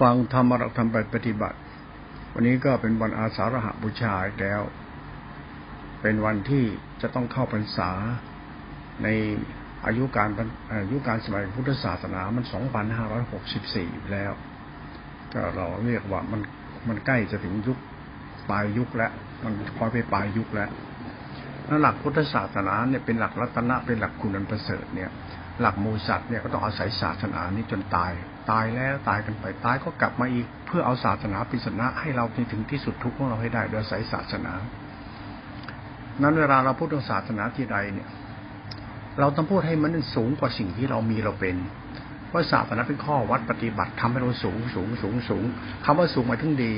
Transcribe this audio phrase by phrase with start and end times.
[0.00, 1.58] ฟังธรรมะทำไปปฏิบัติ
[2.32, 4.62] วันนี้ก็เป็นวันอาสาฬหบูชาแล้ว
[6.02, 6.64] เป็นวันที่
[7.02, 7.90] จะต้องเข้าพรรษา
[9.02, 9.08] ใน
[9.86, 10.28] อายุการ
[10.72, 12.44] อายุการสมัยพุทธศาสนามัน
[13.08, 14.32] 2,564 แล้ว
[15.32, 16.40] ก็เราเรียกว่ามัน
[16.88, 17.78] มันใกล้จะถึงยุค
[18.50, 19.12] ปลายยุคแล้ว
[19.44, 20.70] มันคอยไปปลายยุคแล้ว
[21.66, 25.10] แล้วหลักพุทธศาสนาเนี่ยเป็นหลักรัตนะเป็นหลักคุณอันประเสริฐเนี่ย
[25.60, 28.12] หลักมูสัตว์เนี่ยก็ต้องอาศัยศาสนานี้จนตาย
[28.50, 34.52] ตายแล้วตายกันไปตายก็กลับมาอีก เพื่อเอาศาสนาปิสนะให้เราถึงที่สุดทุกข์ของเราให้ได้โดยอาศัยศาสนา
[36.22, 38.08] นั้นเวลาเราพูดถึงศาสนาที่ใดเนี่ย
[39.20, 41.56] เราต้องพูดให้มันสูงกว่าสิ่งที่เรามีเราเป็น
[42.28, 45.44] เพราะศาสนาเป็นข้อวัดปฏิบัติทำให้เราสูงสูงสูงสูง
[45.84, 46.74] คำว่าสูงหมายถึงดี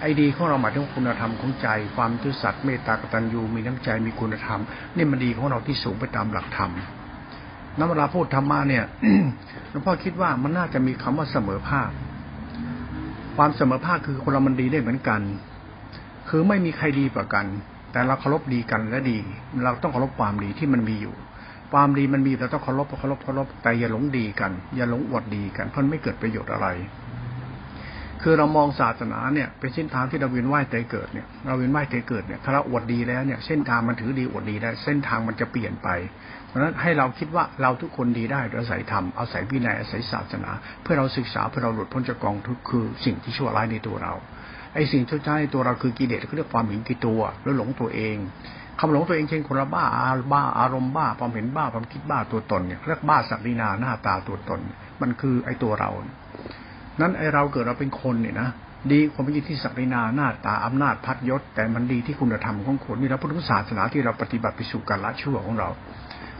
[0.00, 4.60] ไอ้ดีของเราหมายถึงคุณธรรมของใจ ความทุสัตย์เมตตากตัญญูมีน้ำใจมีคุณธรรม
[4.96, 6.72] นี่มันดีของเราที่สูงไปตามหลักธรรม
[7.78, 8.84] นักเวลาพูดธรรมะเนี่ย
[9.70, 11.90] หลวงพ่อคิดว่ามันน่าจะมีคำว่าเสมอภาค
[13.36, 15.20] ความเสมอภาคคือคนเรามันดีได้เหมือนกัน
[16.28, 17.46] คือไม่มีใครดีกว่ากัน
[17.92, 19.18] แต่เราเคารพดีกันและดี
[19.64, 21.14] เราต้องเคารพความดีที่มันมีอยู่
[21.72, 26.68] ความดีมันมีเราต้องเคารพเคารพเคารพแต่อย่าหลงดีกัน อย่าหลงอวดดีกันเพราะไม่เกิดประโยชน์อะไร
[28.22, 35.88] คือเรามองศาสนาเนี่ยเป็นเส้นทางที่เราเวียนว่ายใจเกิดเนี่ยเราเวียนว่ายใจเกิดเนี่ยถ้าเราอวดดีแล้วเนี่ยเส้นทางมันถือดีอวดดีได้เส้นทางมันจะเปลี่ยนไป
[36.52, 40.50] เพราะฉะนั้นให้เราคิดว่าเราทุกคนดีได้โดยอาศัยธรรมอาศัยวินัยอาศัยศาสนา
[40.82, 44.14] เพื่อเราศึกษาเพื่อเราหลุดพ้นจากกองทุกข์คือสิ่งที่ชั่วร้ายในตัวเรา
[44.74, 48.16] ไอ้สิ่งชั่วร้ายในตัวเราคือกิเลสเขาเรียกความเห็นกี่ตัวแล้วหลงตัวเอง
[48.78, 54.60] คำหลงตัวเองเช่นคนละบ้าอาบ้าอารมณ์บ้าความเห็นบ้าความคิดบ้าตัวตนเนี่ยเรียกบ้าสักดินาหน้าตาตัวตน
[55.00, 55.90] มันคือไอ้ตัวเรา
[57.00, 58.48] นั้นไอ้เราเกิดเราเป็นคนเนี่ยนะ
[58.90, 65.68] ดีความเป็นที่ศักดินาหน้าตาอำนาจพัดยศ แต่มันดีที่คุณธรรมของคนนี่เราพุทธศาสนาที่เราปฏิบัติไปสู่การละชั่วของเรา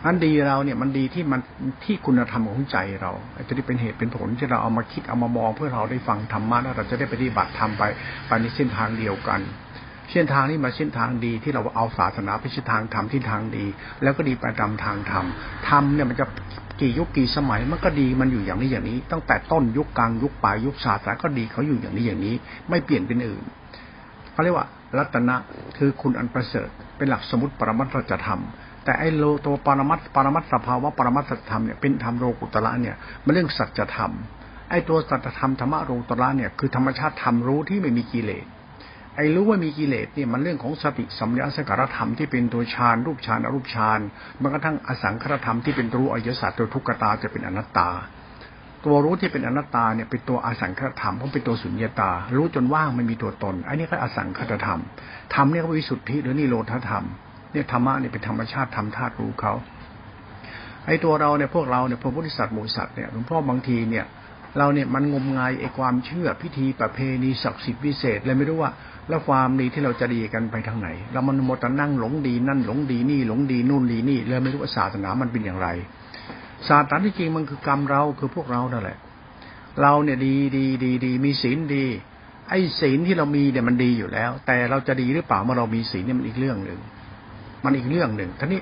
[0.07, 1.41] อันดีเราเนี่ยมันดีที่มัน
[1.85, 3.13] ที่คุณธรรมของใจเรา
[3.49, 7.83] จะได้เป็นเหตุเป็นผลที่เราเอามาคิดเอามามองเพื่อเราได้ฟังธรรมะแล้วเราจะได้ปฏิบัติทำไป
[8.29, 9.41] ไปในเส้นทางเดียวกัน
[10.13, 13.67] เส้นทางนี้มาเส้นทางดีที่เราเอาศาสนาไปเส้นทางธรรมที่ทางดี
[14.03, 15.25] แล้วก็ดีไปตามทางธรรม
[15.69, 16.27] ธรรมเนี่ยมันจะ
[16.81, 22.35] กี่ยุคกี่สมัยมันก็ดีมันอยู่อย่างนี้อย่างนี้ ตั้งแต่ต้นยุคกลางยุคปลายยุคศาสตร์ก็ดีเขาอยู่อย่างนี้อย่างนี้
[22.69, 23.43] ไม่เปลี่ยนเป็นอื่น
[24.33, 24.67] เขาเรียกว่า
[24.99, 25.37] รัตนะ
[25.79, 28.43] คือคุณอันประเสริฐเป็นหลักสมุติปรมัตถธรรม
[28.85, 34.13] แต่ไอ้โลตัวปรมัตปรมัตสภาวะปรมัตถธรรมเนี่ยเป็นธรรมโลกุตละเนี่ยมันเรื่องสัจธรรม
[34.71, 38.47] ไอ้ตัวสัจธรรมธรรมโลกุตละเนี่ยคือธรรมชาติธรรมรู้ที่ไม่มีกิเลส
[39.17, 44.01] ไอ้รู้ว่ามีกิเลสเนี่ยมันเรื่องของสติสัมยาสการธรรมที่เป็นตัวฌานรูปฌานอรูปฌาน
[44.41, 47.91] มันกระทั่งอสังขารธรรมที่เป็นรู้อริยสัจตัวทุกขตาจะเป็นอนัตตา
[48.85, 54.81] ตัวรู้ที่เป็นอนัตตาเนี่ยเป็นตัวอสังขารธรรมเพราะเป็นตัวสุญญตา รู้จนว่างไม่มีตัวตนไอ้นี่ก็อสังขารธรรม
[55.35, 57.05] ธรรมเนี่ยก็วิสุทธิหรือนิโรธธรรม
[57.53, 59.53] เนี่ยธรรมะเนี่ยเป็นธรรมชาติธรรมธาตุรู้เขา
[60.87, 64.05] ไอ้ตัวเราเนี่ยพวกเราเนี่ยพระพุทธสัตว์หมูสัตว์เนี่ยหลวงพ่อบางทีเนี่ย
[64.59, 68.71] เราเนี่ยมันงมงายไอ้ความเชื่อพิธีประเพณีศักดิ์สิทธิ์พิเศษเลยไม่รู้ว่า
[69.09, 75.69] แล้วความดีที่เราจะดีกันไปทางไหน เรามันหมดแต่นั่งหลงดีนั่นหลงดีนี่หลงดีนู่นดีนี่เลยไม่รู้ว่าศาสนามันเป็นอย่างไร
[76.69, 78.99] ศาสนาที่จริงมันคือกรรมเราคือพวกเรานั่นแหละ
[79.81, 81.85] เราเนี่ยดีดีดีดีมีศีลดี
[82.49, 86.81] ไอ้ศีลที่เรามีเนี่ยมันดีอยู่แล้ว แต่เราจะดีหรือเปล่าเมื่อเรามีศีลเนี่ยมันอีกเรื่องหนึ่ง
[87.65, 88.61] มันอีกเรื่องหนึ่งท่านี้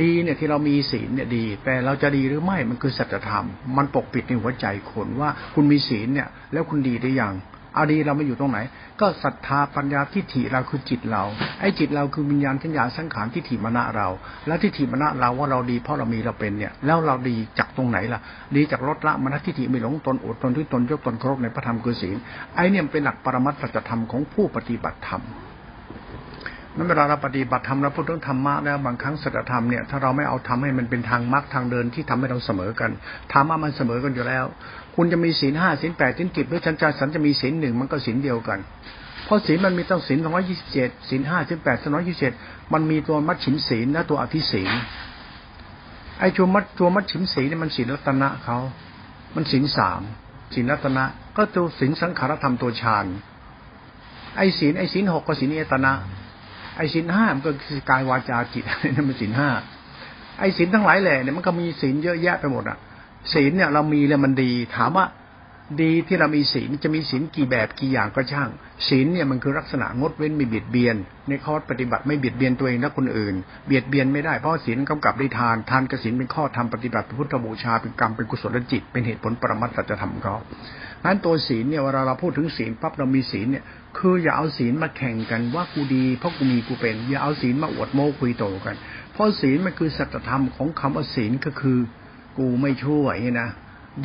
[0.00, 3.46] ดีเนี่ยที่เรามีศีลเนี่ยดี แต่เราจะดีหรือไม่มันคือสัจธรรม
[3.76, 7.34] มันปกปิดในหัวใจคนว่าคุณมีศีลเนี่ย แล้วคุณดีได้ยัง
[7.76, 8.58] อาดีเราไม่อยู่ตรงไหน
[9.00, 11.24] ก็ศรัทธาปัญญาทิฏฐิเราคือจิตเรา
[11.60, 14.08] ไอ้จิตเราคือวิญญาณทัญญาสังขารทิฏฐิมณะเรา
[14.46, 18.20] แล้วทิฏฐิมณะเราว่าเราดีเพราะเรามีเราเป็นเนี่ย แล้วเราดีจากตรงไหนล่ะ
[18.56, 22.16] ดีจากลดละมณฑทิฏฐิไม่หลงตนอดตนที่ตนยกตนเคารพในพระธรรมคือศีล
[22.54, 25.22] ไอ้เนี่ยเป็นหลักปรมัตถธรรมของผู้ปฏิบัติธรรม
[26.76, 32.90] นั้นเวลาเราปฏิบัติธรรมแล้วพูดเรื่องธรรมะแล้วบางครั้งสัจธรรมเนี่ยถ้าเราไม่เอาทำให้มันเป็นทางมรรคทางเดินที่ทำให้เราเสมอกัน
[33.32, 34.44] ธรรมะมันเสมอกันอยู่แล้ว
[34.96, 38.58] คุณจะมีศีลห้าศีลแปดศีลสิบหรือฉันจะสันจะมีศีลหนึ่งมันก็ศีลเดียวกัน
[39.24, 42.32] เพราะศีลมันมีต้องศีลสองร้อยยี่สิบเจ็ดศีลห้าศีลแปดสองร้อยยี่สิบเจ็ด
[42.72, 44.70] มันมีตัวมัดฉิมศีลและตัวอภิศีล
[46.20, 48.58] ไอ้ตัวมัดตัวมัดฉิมศีลเนี่ยมันศีลรัตนะเขา
[49.34, 50.00] มันศีลสาม
[50.54, 51.04] ศีลรัตนะ
[51.36, 53.06] ก็ตัวศีลสังขารธรรมตัวฌาน
[54.36, 55.92] ไอ้ศีลไอ้ศีลหกก็ศีลเอตนะ
[56.76, 58.64] ไอ้สินห้ามก็คือกายวาจาจิต
[58.94, 59.50] นั่นมันสินห้า
[60.40, 62.78] ไอ้สินทั้งหลายแหล่เนี่ยมันก็มีสินเยอะแยะไปหมดอะ
[63.34, 65.06] ศีลเนี่ยเรามีแล้วมันดี ถามว่า
[65.82, 68.50] ดีที่เรามีศีลจะมีศีลกี่แบบกี่อย่างก็ช่าง
[68.88, 70.96] ศีลเนี่ยมันคือลักษณะงดเว้นไม่เบียดเบียน
[71.28, 73.34] ในข้อปฏิบัติไม่เบียดเบียนตัวเองและคนอื่น
[73.66, 80.34] เบียดเบียนไม่ได้เพราะศีลกำกับได้ทานทานกสินเป็นข้อธรรมปฏิบัติพุทธบูชาเป็นกรรมเป็นกุศลจิต เป็นเหตุผลปรมัตถจะทำเขา
[81.04, 83.64] นั้นตัวศีลเนี่ยเวลาเราพูดถึงศีลปั๊บเรามีศีลเนี่ย
[83.98, 88.76] คืออย่าเอาศีลมาแข่งกันว่ากูดีเพราะกูมีกูเป็น อย่าเอาศีลมาอวดโม้คุยโตกัน
[89.12, 91.78] เพราะศีลมันคือสัจธรรมของคำว่าศีลก็คือ
[92.38, 93.50] กูไม่ชั่วนี่นะ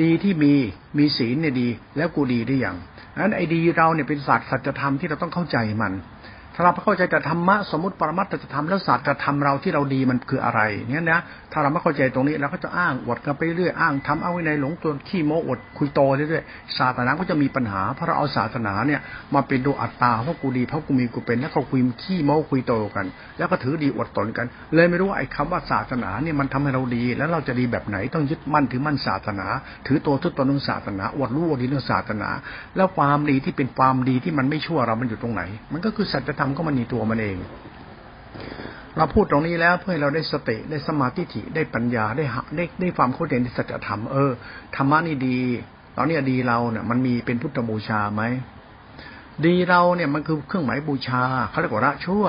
[0.01, 0.53] ดีที่มี
[0.97, 1.67] มีศีลเนี่ยดี
[1.97, 2.77] แล้วกูดีได้อย่าง
[3.19, 5.93] นั้นไอ้ดีเราเนี่ยเป็นศาสตร์สัจธรรมที่เราต้องเข้าใจมัน
[6.57, 11.19] ถ้าเราเข้าใจแต่ธรรมะสมมติปรมัตถธรรมแล้วศาสตร์ธรรมเราที่เราดีมันคืออะไรเนี่ยนะ
[11.51, 19.01] ถ้าเราไม่เข้าใจตรงนี้เราก็จะอ้างอวดกันไปเรื่อยอ้างทำเอาไว้ในหลงตัวขี้โมอดคุยโตเรื่อยๆศาสนาก็จะมีปัญหาเพราะเราเอาศาสนาเนี่ย
[19.33, 23.05] มาเป็นดูอัตตาเพราะกูดีเพราะกูมีกูเป็นแล้วก็คุยขี้โมคุยโตกัน
[23.37, 29.47] แล้วก็ถือดีอวดตนกัน เลยไม่รู้ว่าไอ้คำว่าศาสนาเนี่ยมันทำให้เราดี แล้วเราจะดีแบบไหนต้องยึดมั่นถือมั่นศาสนา
[29.87, 32.29] ถือตัวทุตตนของศาสนาอวดรู้อวดดีเรื่องศาสนา
[32.75, 35.41] แล้วความดีที่เป็นความดีที่มันไม่ชั่วเรามันอยู่ตรงไหน
[35.73, 37.37] มันก็คือสัจธรรมมก็มันมีตัวมันเอง
[38.97, 44.31] เราพูดตรงนี้แล้วเพื่อให้เราได้สติได้สมาธิิได้ปัญญาได้ได้ได้ความเข้าใจในสัจธรรมเออ
[44.75, 45.39] ธรรมะนี่ดี
[45.97, 48.23] ตอนนี้ดีเราเนี่ยมันมีเป็นพุทธบูชาไหม
[49.45, 52.25] ดีเราเนี่ยมันคือเครื่องหมายบูชาเขาเรียกว่าละชั่ว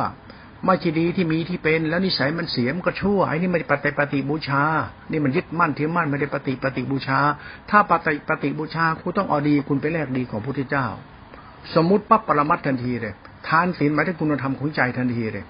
[0.64, 4.62] ไม่ใช่ดีที่มีที่เป็นแล้วนิสัยมันเสียมก็ชั่วไอ้นี่ไม่ได้ปฏิปฏิบูชา
[5.10, 7.18] นี่มันยึดมั่นถือมั่นไม่ได้ปฏิปฏิบูชา
[7.70, 10.86] ถ้าปฏิปฏิบูชาคุณต้องเอาดีคุณไปแลกดีของพระพุทธเจ้า
[11.74, 13.14] สมมติปั๊บปรมัตทันทีเลย
[13.48, 15.46] ทานศีลหมายถึงคุณธรรมของใจทันทีเลย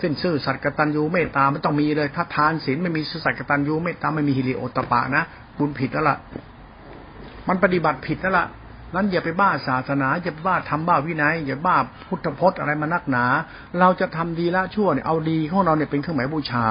[0.00, 5.24] ขึ้นซื่อสัตย์กตัญญูเมตตาไม่ต้องมีเลย ถ้าทานศีลไม่มีซื่อสัตย์กตัญญูเมตตาไม่มีฮิริโอตปะนะ
[5.58, 6.16] คุณผิดแล้วล่ะ
[7.48, 8.46] มันปฏิบัติผิดแล้วล่ะ
[8.94, 11.76] นั้นอย่าไปบ้าศาสนาอย่าบ้าทำบ้าวินัยอย่าบ้า
[12.08, 13.24] พุทธพจน์อะไรมานักหนา
[13.80, 16.66] เราจะทำดีละชั่วเนี่ยเอาดีของเราเนี่ยเป็นเครื่องหมายบูชา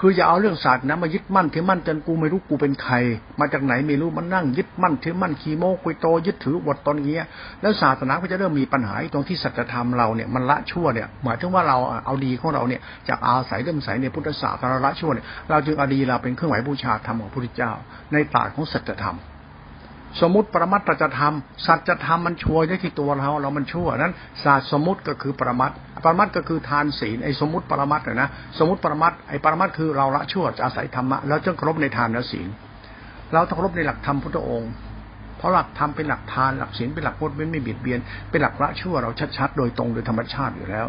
[0.00, 2.94] คืออย่าเอาเรื่องศาสตร์นะมายึดมั่นถือมั่นจนกูไม่รู้กูเป็นใคร
[3.40, 7.22] มาจากไหนไม่รู้มันนั่งยึดมั่นถือมั่นขีโมกุยโตยึดถือวดตอนเงี้ย
[7.60, 17.72] แล้วศาสนาก็จะเริ่มมีปัญหาตรงที่สัจธรรมเราเนี่ยมันละชั่วเนี่ยหมายถึงว่าเราเอาดีของเราเนี่ยจากอาศัยเริ่มใสในพุทธศาสนาละชั่วเนี่ยเราจึงเอาดีเราเป็นเครื่องหมายบูชาธรรมของพระพุทธเจ้า
[18.12, 19.18] ในตาของสัจธรรม
[20.20, 24.12] สมมติปรมัตตจะทำสัจธรรมมันช่วยได้ที่ตัวเราเรามันชั่วนั้น
[24.44, 25.72] ศาสตร์สมมติก็คือปรมัต
[26.04, 28.28] ปรมัตก็คือทานศีลไอ้สมมติปรมัตนะ
[28.58, 32.48] สมมติปรมัตไอ้ปรมัตคือเราละชั่วจะอาศัยธรรมะแล้วจึงครบในทานและศีล
[33.32, 34.72] เราต้องครบในหลักธรรมพุทธองค์
[35.38, 38.00] เพราะหลักธรรมเป็นหลักทานหลักศีลเป็นหลักพุทธไม่เบียดเบียน
[38.30, 40.86] เป็นหลักละชั่วเราชัดๆโดยตรงโดยธรรมชาติอยู่แล้ว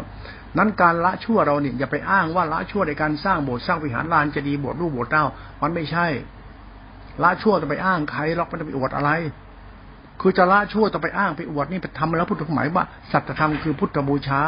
[0.58, 5.24] นั้นการละชั่วเราเนี่ยอย่าไปอ้างว่าละชั่วในการสร้างโบสถ์สร้างวิหารลานจะดีโบสถ์รูปโบสถ์เต้า
[5.62, 6.06] มันไม่ใช่
[7.22, 9.10] ละชั่วจะไปอ้างใครหรอกมันจะไปอวดอะไร
[10.20, 14.42] คือจะละชั่วต้องไปอ้างไปอวดนี่ไปทำแล้วพุทธหมายว่าสัจธรรมคือพุทธบูชา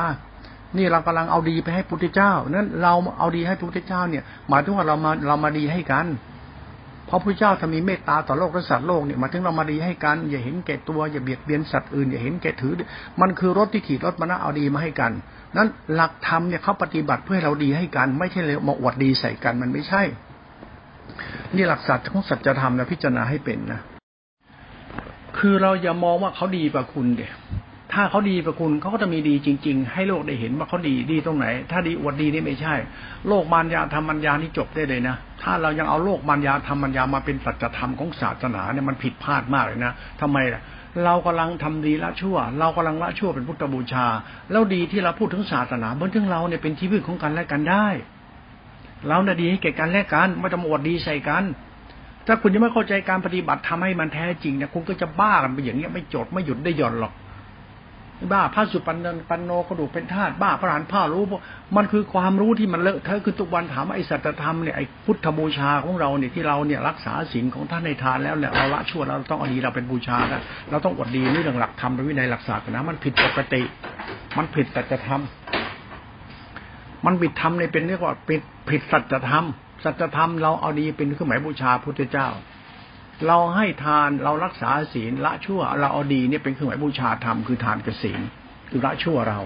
[0.77, 6.07] นี่เรากำลังเอาดีไปให้พุทธเจ้า นั้นเราเอาดีให้พุทธเจ้าเนี่ย หมายถึงว่าเรามาเรามาดีให้กัน
[7.07, 12.75] เพราะพระเจ้าถ้ามีเมตตาต่อโลกและสัตว์โลกเนี่ยมาถึงเรามาดีให้กัน อย่าเห็นแก่ตัวอย่าเบียดเบียนสัตว์อื่นอย่าเห็นแก่ถือ
[13.21, 15.13] มันคือรถที่ขี่รถมานะเอาดีมาให้กัน
[15.57, 20.03] นั้นหลักธรรมเนี่ยเขาปฏิบัติเพื่อให้เราดีให้กัน ไม่ใช่เลยมาอวดดีใส่กันมันไม่ใช่
[21.55, 23.81] นี่หลักสัตว์ของสัจธรรมนะพิจารณาให้เป็นนะ
[25.39, 27.33] คือเราอย่ามองว่าเขาดีกว่าคุณเดีย
[27.97, 32.75] ถ้าเขาดีกว่าคุณเขาก็จะมีดีจริง ๆ ให้โลกได้เห็นว่าเขาดีดีตรงไหน ถ้าดีอวดดีนี่ไม่ใช่
[33.29, 40.63] โลกมารยาธรรมัญญานี่จบได้เลยนะถ้าเรายังเอาโลกมารยาธรรมัญญามาเป็นสัจธรรมของศาสนาเนี่ยมันผิดพลาดมากเลยนะทำไมล่ะ
[41.05, 44.07] เรากำลังทำดีละชั่ว เรากำลังละชั่วเป็นพุทธบูชา
[44.51, 47.87] แล้วดีที่เราพูดถึงศาสนาเหมือนถึงเราเนี่ยเป็นที่พึ่งของกันและกันได้
[49.09, 51.45] เราเนี่ยดีให้แก่กันและกันไม่ต้องอวดดีใส่กัน
[52.27, 57.15] ถ้าคุณยังไม่เข้าใจการปฏิบัติทำให้มันแท้จริงเนี่ยคุณก็จะบ้ากันไปอย่างเงี้ยไม่จดไม่หยุดได้หย่อนหรอก
[58.33, 61.25] บ้าพระสุปันนปันโนกระดูกเป็นธาตุบ้าพระหานผ้ารู้
[61.77, 73.63] มันคือความรู้ที่มันเลอะเทอะคือทุกวันถามไอ้สัจธรรมเนี่ยไอ้พุทธบูชาของเราเนี่ยที่เราเนี่ยรักษาศีลของท่านในทานแล้วเนี่ยเราละชั่วเราต้องอดีเราเป็นบูชานะเราต้องอดดีนี่เรื่องหลักธรรมวินัยหลักศาสนามันผิดปกติ
[74.39, 75.23] มันผิดสัจธรรม
[77.05, 79.45] มันผิดธรรมในเป็นเรียกว่าผิดผิดสัจธรรม
[79.85, 82.29] สัจธรรมเราเอาดีเป็นเครื่องหมายบูชาพุทธเจ้า
[83.27, 88.21] เราให้ทานเรารักษาศีลละชั่ว เราเอาดีเนี่ยเป็นเครื่องหมายบูชาธรรมคือทานกับศีล
[88.71, 89.41] คือละชั่วเรา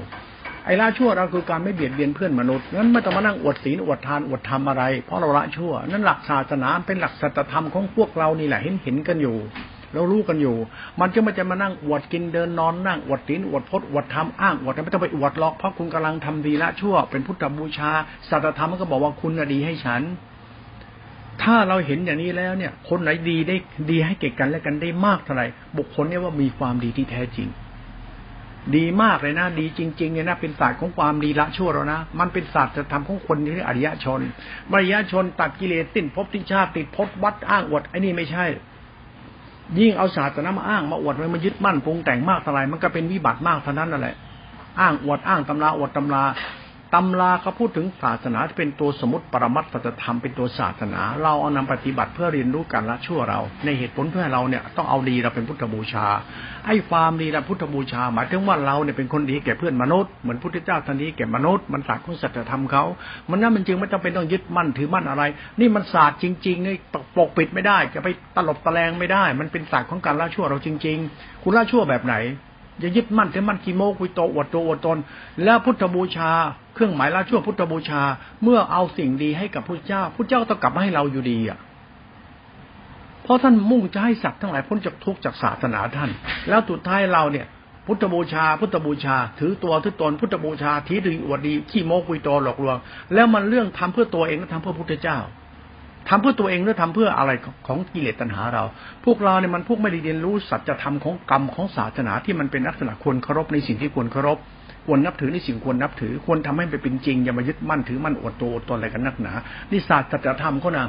[0.65, 9.37] ไอ้ละชั่วเราคือการไม่เบียดเบียนเพื่อนมนุษย์งั้นไม่ต้องมานั่งอวดศีลอวดทานอวดธรรมอะไร เพราะเราละชั่ว นั่นหลักศาสนาเป็นหลักสัจธรรมของพวกเรานี่แหละเห็นเห็นกันอยู่
[9.95, 10.57] เรารู้กันอยู่
[11.01, 17.91] มันจะไม่จะมานั่งอวดกินเดินนอนนั่งอวดศีลอวดพจน์อวดธรรมอ้างอวดไม่ต้องไปอวดหรอกเพราะคุณกำลังทำดีละชั่วเป็นพุทธบูชา
[18.29, 20.03] สัจธรรมมันก็บอกว่าคุณดีให้ฉัน
[21.43, 23.57] ถ้าเราเห็นอย่างนี้แล้วเนี่ย คนไหนดีได้
[23.91, 25.47] ดีให้เก่กันและกันได้มากเท่าไหร่
[25.79, 27.49] บุคคลเนี่ยว่ามีความดีที่แท้จริง
[28.77, 34.21] ดีมากเลยนะดีจริงๆเนี่ยนะเป็นศาสตร์ของความดีละชั่วเรานะมันเป็นศาสตร์จะทำของคนที่อริยชน
[34.73, 38.47] อริยชนตัดกิเลสติดภพติชาติติดภพวัดอ้างอวดไอ้นี่ไม่ใช่
[39.79, 44.17] ยิ่งเอาศาสตร์นามาอ้างมาอวดมันยึดมั่นปรุงแต่งมากเท่าไหร่มันก็เป็นวิบัติมากเท่านั้นนั่นแหละ
[44.81, 46.23] อ้างอวดอ้างตำราอวดตำรา
[46.95, 56.07] ตำราเขาพูดถึงศาสนาที่เป็นตัวสมุติปรมัตถธรรมเป็นตัวศาสนา เราเอานำปฏิบัติเพื่อเรียนรู้การละชั่วเรา ในเหตุผลเพื่อเราเนี่ยต้องเอาดีเราเป็นพุทธบูชา
[56.67, 62.85] ไอ้ความดีเราพุทธบูชา หมายถึงว่าเราเนี่ยเป็นคนดีแก่เพื่อนมนุษย์เหมือนพุทธเจ้าท่านนี้แก่มนุษย์มันศาสตร์ของสัจธรรมเขา
[63.31, 65.23] มันนั่นมันจริงไม่จำเป็นต้องยึดมั่นถือมั่นอะไร
[65.61, 66.75] นี่มันศาสตร์จริงๆนี่
[67.17, 72.17] ปกปิดไม่ได้จะไปตลบตะแลงไม่ได้ มันเป็นศาสตร์ของการละชั่วเราจริง ๆ คุณละชั่วแบบไหน
[72.81, 74.99] อย่ายึดมั่นถือมั่นกิโมกุยโตอวดตัวอวดตน
[75.45, 76.31] แล้วพุทธบูชา
[76.75, 78.03] เครื่องหมายละชั่วพุทธบูชา
[78.43, 81.59] เมื่อเอาสิ่งดีให้กับพระเจ้าพระเจ้าต้องกลับมาให้เราอยู่ดีอะ
[83.23, 86.11] เพราะท่านมุ่งจะให้สัตว์ทั้งหลายพ้นจากทุกข์จากศาสนาท่าน
[86.49, 87.47] แล้วสุดท้ายเราเนี่ย
[87.87, 92.77] พุทธบูชา พุทธบูชา ถือตัวถือตนพุทธบูชาทีดีอวดดีขี้โมกุยโตหลอกลวง
[93.15, 95.19] แล้วมันเรื่องทำเพื่อตัวเองและทำเพื่อพุทธเจ้า
[96.09, 97.31] ทำเพื่อตัวเองหรือทำเพื่ออะไร
[97.67, 98.65] ของกิเลสตัณหาเรา
[99.05, 104.39] พวกเราเนี่ยมันพวกไม่ได้เรียนรู้สัจธรรมของกรรมของศาสนาที่มันเป็นลักษณะควรเคารพในสิ่งที่ควรเคารพ
[104.87, 109.33] ควรนับถือในสิ่งควรนับถือควรทำให้เป็นจริงอย่ามายึดมั่นถือมั่นอดตัวอดตนอะไรกันนักหนา
[109.71, 110.87] นี่ศาสตร์สัจธรรมเขานะ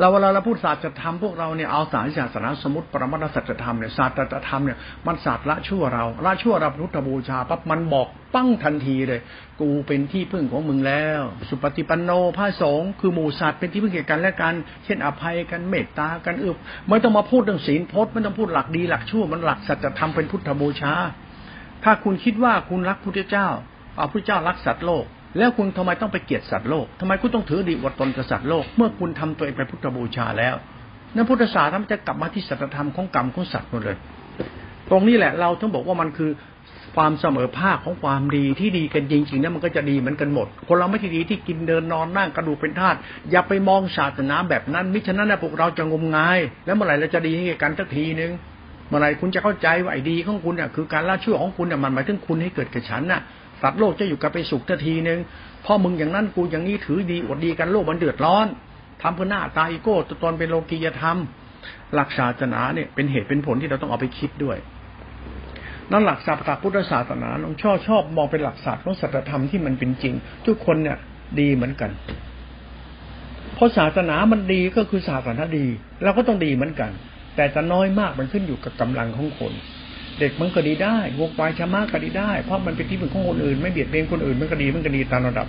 [0.00, 9.20] เราเวลาเราพูดศาสตร์จะทำพวกเราเนี่ยเอาศาสตร์ศาสนาสมุติปรมัตถสัจธรรมเนี่ยศาสตร์จะทำเนี่ยมันศาสตร์ละชั่วเราละชั่วเราพุทธบูชาปั๊บมันบอกปั้งทันทีเลย
[9.60, 16.56] กูเป็นที่พึ่งของมึงแล้ว สุปฏิปันโนพระสงฆ์คือหมู่สัตว์เป็นที่พึ่งแก่กันและกัน เช่นอภัยกันเมตตากันอึบ
[16.88, 20.92] ไม่ต้องมาพูดเรื่องศีลพจน์ไม่ต้องพูดหลักดีหลักชั่วมันหลักสัจธรรมเป็นพุทธบูชา
[21.84, 23.48] ถ้าคุณคิดว่าคุณรักพุทธเจ้า
[23.96, 25.04] เอาพุทธเจ้ารักสัตว์โลก
[25.38, 30.54] แล้วคุณทำไมต้องไปเกลียดสัตว์โลกทำไมคุณต้องถือดีวัดตนกับสัตว์โลก เมื่อคุณทำตัวเองเป็นพุทธบูชาแล้ว
[31.14, 33.96] นั้นพุทธศาสนาจะกลับมาที่สัจธรรมของกรรมของสัตว์หมดเลย
[34.88, 36.30] ตรงนี้แหละเราต้องบอกว่ามันคือ
[36.96, 42.98] ความเสมอภาคของความดีที่ดีกันจริงๆนั้นมันก็จะดีเหมือนกันหมด คนเราไม่ที่ดีที่กินเดินนอนนั่งกระดูกเป็นธาตุ
[43.30, 48.30] อย่าไปมองศาสนาแบบนั้น มิฉะนั้นนะพวกเราจะงมงาย แล้วเมื่อไหร่เราจะดีให้กันสักทีนึง
[48.88, 53.20] เมื่อไหร่คุณจะเข้าใจว่าไอ้ดีของคุณเนี่ยคือการละชั่วของคุณเนี่ยมันหมายถึงคุณให้เกิดกับฉันน่ะ
[53.62, 55.18] สัตว์โลกจะอยู่กับไปสุขทีหนึ่ง
[55.64, 58.46] พ่อมึงอย่างนั้นกูอย่างนี้ถือดีอดดีกันโลกมันเดือดร้อน
[59.02, 61.18] ทำเพื่อหน้าตาอีโก้ตอนเป็นโลกียธรรม
[61.94, 64.58] หลักศาสนาเนี่ยเป็นเหตุเป็นผลที่เราต้องเอาไปคิดด้วย
[65.92, 70.14] นั่นหลักศาสนาพุทธศาสนาน้องชอบชอบมองเป็นหลักศาสตร์ของสัจธรรมที่มันเป็นจริง
[70.46, 70.98] ทุกคนเนี่ย
[71.40, 71.90] ดีเหมือนกัน
[73.54, 75.66] เพราะศาสนามันดีก็คือศาสนาดี
[76.02, 76.90] เราก็ต้องดีเหมือนกัน
[77.36, 79.52] แต่จะน้อยมากมันขึ้นอยู่กับกำลังของคน
[80.18, 85.46] เด็กมันก็ดีได้วงวายชะมากก็ดีได้ เพราะมันเป็นที่พึ่งของคนอื่น ไม่เบียดเบียนคนอื่นมันก็ดีมันก็ดีตามระดับ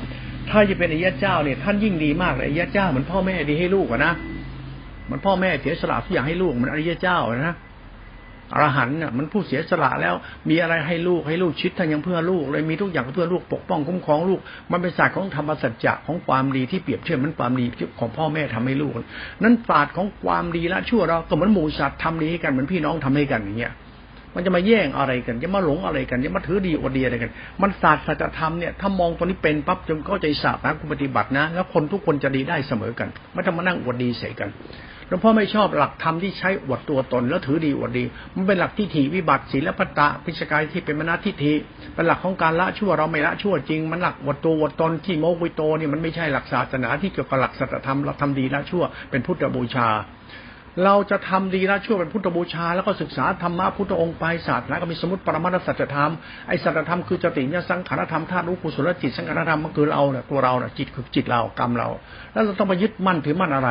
[0.49, 4.13] ถ้าจะเป็นอริยะเจ้าเนี่ยท่านยิ่งดีมากเลยอริยะเจ้าเหมือนพ่อแม่ดีให้ลูกอะนะ
[5.09, 7.55] มันพ่อแม่เสียสละทุกอย่างให้ลูกมันอริยะเจ้านะ
[8.53, 10.15] อรหันเนี่ยมันผู้เสียสละแล้ว
[10.49, 14.39] มีอะไรให้ลูกให้ลูกชิดท่านยังเพื่อลูกเลยมีทุกอย่างเพื่อลูกปกป้องคุ้มครองลูก
[14.71, 17.65] มันเป็นศาสตร์ของธรรมสัจจะของความดีที่เปรียบเทียบมันความดี
[17.99, 18.93] ของพ่อแม่ทำให้ลูก
[19.43, 23.73] นั้นศาสตร์ของความดีละชั่วเราก็เหมือนหมู่สัตว์ทำดีให้กันเหมือนพี่น้องทำให้กันอย่างเงี้ย
[24.35, 27.31] มันจะมาแย่งอะไรกัน จะมาหลงอะไรกันจะมาถือดีอดดีอะไรกัน
[27.61, 34.49] มันศาสตร์สัจธรรมเนี่ยถ้ามองตรงนี้เป็นปั๊บจนเข้าใจศาสตร์นะคุณปฏิบัตินะ แล้วคนทุกคนจะดีได้เสมอกัน ไม่ต้องมานั่งอวดดีใส่กัน
[35.07, 38.03] หลวงพ่อไม่ชอบหลักธรรมที่ใช้อวดตัวตน แล้วถือดีอวดดี
[38.35, 41.53] มันเป็นหลักที่ถีวิบัติศีลพัตตะพิชกายที่เป็นมนาทิฏฐิ
[41.93, 49.87] เป็นหลักของการละชั่วเราไม่ละชั่วจริง มันหลักอวดตัวอวดตนที่โมกุโตเนี่ยมันไม่ใช่หลักศาสนาที่เกี่ยวกับหลักสัจธรรมเราทำดีละชั่วเป็นพุทธบูชา
[50.83, 56.11] เราจะทำดีแล้วช่วยเป็นพุทธบูชา แล้วก็ศึกษาธรรมะพุทธองค์ไปศาสตร์แล้วก็มีสมุติปรมัตถสัจธรรม
[56.47, 61.87] ไอสัจธรรมคือจติเนี่ยสังขารธรรมธาตุรู้กุศลจิตสังขารธรรมมันคือเราเนี่ยตัวเราเนี่ยจิตคือจิตเรากรรมเรา
[62.33, 63.69] แล้วเราต้องไปยึดมั่นถือมั่นอะไร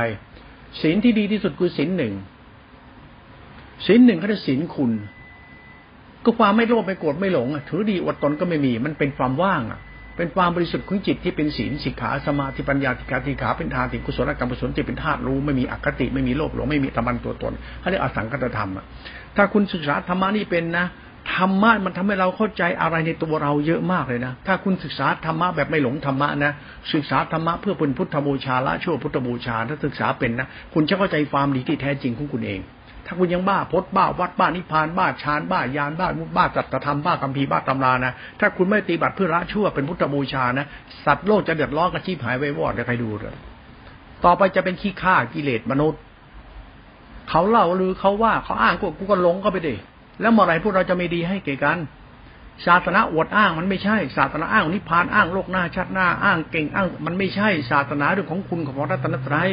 [0.80, 2.14] ศีลที่ดีที่สุดคือศีลหนึ่ง
[3.86, 4.92] ศีลหนึ่งเขาเรียกศีลคุณ
[6.24, 9.80] ก็ความไม่โลภไม่โกรธไม่หลงถือดีอดตนก็ไม่มี มันเป็นความว่างอะ
[10.18, 18.70] เป็นความบริสุทธิ์ของจิตที่เป็นศีลสิกขาสมาธิปัญญาติกาติขาเป็นทานติกุศลกรรมกุศลจิตเป็นธาตุรู้ไม่มีอคติไม่มีโลภหลงไม่มีตะมันตัวตนเขาเรียกอสังคตธรรม
[19.36, 20.86] ถ้าคุณศึกษาธรรมะนี่เป็นนะ
[21.34, 26.52] ธรรมะมันทำให้เราเข้าใจอะไรในตัวเราเยอะมากเลยนะ ถ้าคุณศึกษาธรรมะแบบไม่หลงธรรมะนะ
[26.92, 32.60] ศึกษาธรรมะเพื่อเป็นพุทธบูชาละชั่วพุทธบูชา ถ้าศึกษาเป็นนะ คุณจะเข้าใจความดีที่แท้จริงของคุณเอง
[33.08, 40.66] ถ้าคุณยังบ้าพดบ้าวัดบ้านิพานบ้าฌานบ้ายานบ้ามุบ้าจัตธรรมบ้ากัมพีบ้าตำรานะถ้าคุณไม่ตีบัตรเพื่อละชั่วเป็นพุทธบูชานะ
[41.04, 43.36] สัตว์โลกจะเดือดร้อนกระชีพหายไว้วอดใครดูเลย
[44.24, 46.00] ต่อไปจะเป็นขี้ข้ากิเลสมนุษย์
[47.30, 49.74] เขาเล่าหรือเขาว่าเขาอ้างกูกูก็หลงก็ไปดิ
[50.20, 51.78] แล้วเมื่อไรพวกเราจะไม่ดีให้เก่กัน
[52.66, 59.48] ศาสนาอวดอ้างมันไม่ใช่ศาสนาอ้างนิพพานอ้างโลกหน้าชาติหน้าอ้างเก่งอ้าง มันไม่ใช่ศาสนาเรื่องของคุณของพระรัตนตรัย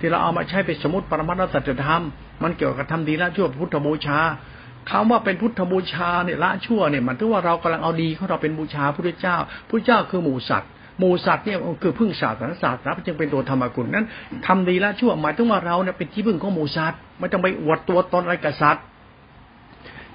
[0.00, 2.02] ที่เราเอามาใช้เป็นสมมติปรมัตถสัจธรรม
[2.42, 4.18] มันเกี่ยวกับทำดีละชั่วพุทธบูชา
[4.90, 9.36] คำว่าเป็นพุทธบูชาเนี่ยละชั่วเนี่ยมันถือว่าเรากำลังเอาดีของเราเป็นบูชาพระเจ้า
[9.68, 14.06] พระเจ้าคือหมูสัตว์หมูสัตว์เนี่ยคือพึ่งศาสนาศาสตร์นะจึงเป็นตัวธรรมกุลนั้น
[14.46, 18.84] ทำดีละชั่วหมายถึงว่าเราเนี่ยเป็นที่พึ่งของหมูสัตว์ไม่ต้องไปอวดตัวตนอะไรกับสัตว์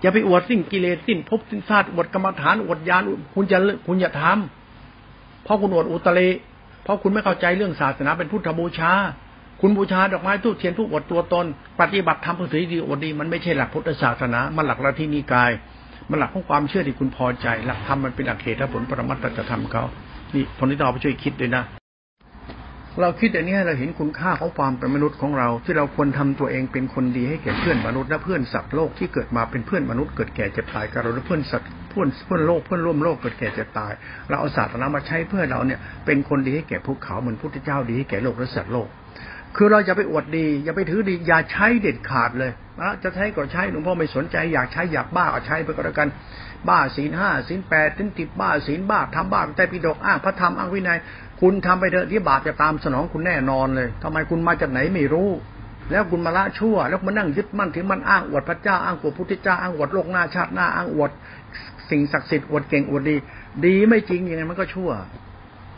[0.02, 3.02] อย่าไปอวดสิ่งกิเลสสิ่งภพสิ่งชาติอวดกรรมฐานอวดญาณ
[3.36, 6.30] คุณจะคุณอย่าทำเพราะคุณอวดอุตริ
[6.84, 8.94] เพราะคุณไม่เข้าใจเรื่องศาสนาเป็นพุทธบูชา
[9.66, 11.46] คุณบูชาดอกไม้ทูบเทียนผู้อดตัวตน
[11.82, 15.52] ปฏิบัติธรรมเพื่อสีดีอดดี มันไม่ใช่หลักพุทธศาสนา มันหลักลัทธินิกาย
[16.10, 19.84] มันหลักของความเชื่อที่คุณพอใจ หลักธรรมมันเป็นหลักเหตุผลปรมัตถธรรมเขา
[20.34, 21.64] นี่คนที่ต่อไปช่วยคิดด้วยนะ
[23.02, 33.92] เราคิดอันนี้เราเห็นคุณค่าของความเป็นมนุษย์ของเรา ที่เราควรทำตัวเองเป็นคนดีให้แก่เพื่อนมนุษย์และเพื่อนสัตว์โลกที่เกิดมาเป็นเพื่อนมนุษย์เกิดแก่เจ็บตายกับเราและเพื่อนสัตว์เพื่อนเพื่อนโลกเพื่อนร่วมโลกเกิดแก่เจ็บตาย
[34.30, 38.90] เราเอาศาสนามาใช้เพื่อเราเนี่ยเป็นคนดีให้แก่ภูเขาเหมือนพุทธเจ้าดีให้แก่โลกและสัตว์โลก
[39.56, 46.10] คือเราจะไปอวดดี อย่าไปถือดีอย่าใช้เด็ดขาดเลยนะจะใช้ก็ใช้หลวงพ่อไม่สนใจอยากใช้อยากบ้าก็ใช้ไปก็แล้วกัน
[46.68, 50.98] บ้าศีลห้าศีลแปดศีลติดบ้าศีลบ้าทำบ้าใจปิฎกอ้างพระธรรมอ้างวินัย
[51.42, 55.30] คุณทำไปเถอะที่บาปจะตามสนองคุณแน่นอนเลยทำไมคุณมาจากไหนไม่รู้
[55.92, 61.12] แล้วคุณมาละชั่ว แล้วมานั่งยึดมั่นถือมันอ้างอวดพระเจ้าอ้างอวดพุทธเจ้าอ้างอวดโลกหน้าชาติหน้าอ้างอวด
[61.90, 63.16] สิ่งศักดิ์สิทธิ์อวดเก่งอวดดี
[63.66, 64.92] ดีไม่จริงยังไงมันก็ชั่ว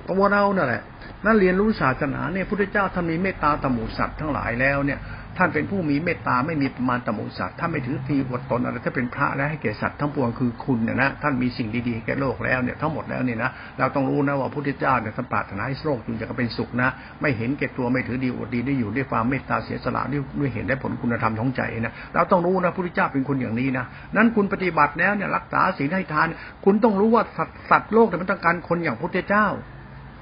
[0.09, 0.81] ตัวเราเนี่ยแหละ
[1.25, 5.00] นั่นเรียนรู้ศาสนาเนี่ยพุทธเจ้าท่านมีเมตตาตมูสัตว์ทั้งหลายแล้วเนี่ย
[5.39, 16.89] ท่านเป็นผู้มีเมตตาไม่มีประมาณตมุสัตว์ถ้าไม่ถือตีอดตนอะไรถ้าเป็นพระแล้วให้แก่สัตว์ทั้งปวงคือคุณเนี่ยนะท่านมีสิ่งดีๆแก่โลกแล้วเนี่ยทั้งหมดแล้วเนี่ยนะเราต้องรู้นะว่าพุทธเจ้าเนี่ยท่านปรารถนาให้โลกอยู่จะเป็นสุขนะ
[17.21, 23.85] ไม่เห็นแก่ตัวไม่ถือดีอดดีได้อยู่ด้วยความเมตตาเสียสละด้วยด้วยเห็นได้ผลคุณธรรมของใจนะเราต้องรู้นะพุทธเจ้าเป็นคนอย่างนี้นะ
[24.15, 26.27] นั้นคุณปฏิบัติแล้วเนี่ยรักษาศีลให้ทาน
[26.65, 27.24] คุณต้องรู้ว่า
[27.69, 29.47] สัตว์โลกเนี่ยมันต้องการคนอย่างพุทธเจ้า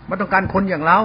[0.10, 1.00] มันต้องการคนอย่างเรา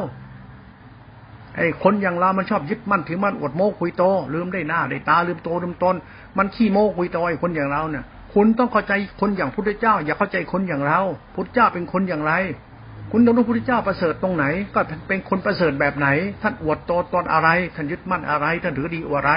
[1.57, 4.03] ไอ้คนอย่างเรา มันชอบยึดมั่นถือมั่นอดโม้คุยโต
[4.35, 5.95] ลืมได้หน้าได้ตาลืมโตลืมตน
[6.39, 11.01] มันขี้โม้คุยโตไอ้คนอย่างเราเนี่ย คุณต้องเข้าใจคนอย่างพุทธเจ้า อย่าเข้าใจคนอย่างเรา
[11.35, 12.33] พุทธเจ้าเป็นคนอย่างไร
[13.13, 16.09] คุณต้องรู้พุทธเจ้าประเสริฐตรงไหน ก็เป็นคนประเสริฐแบบไหน
[16.43, 19.33] ท่านอวดโตตนอะไร ท่านยึดมั่นอะไร ท่านถือดีอะไร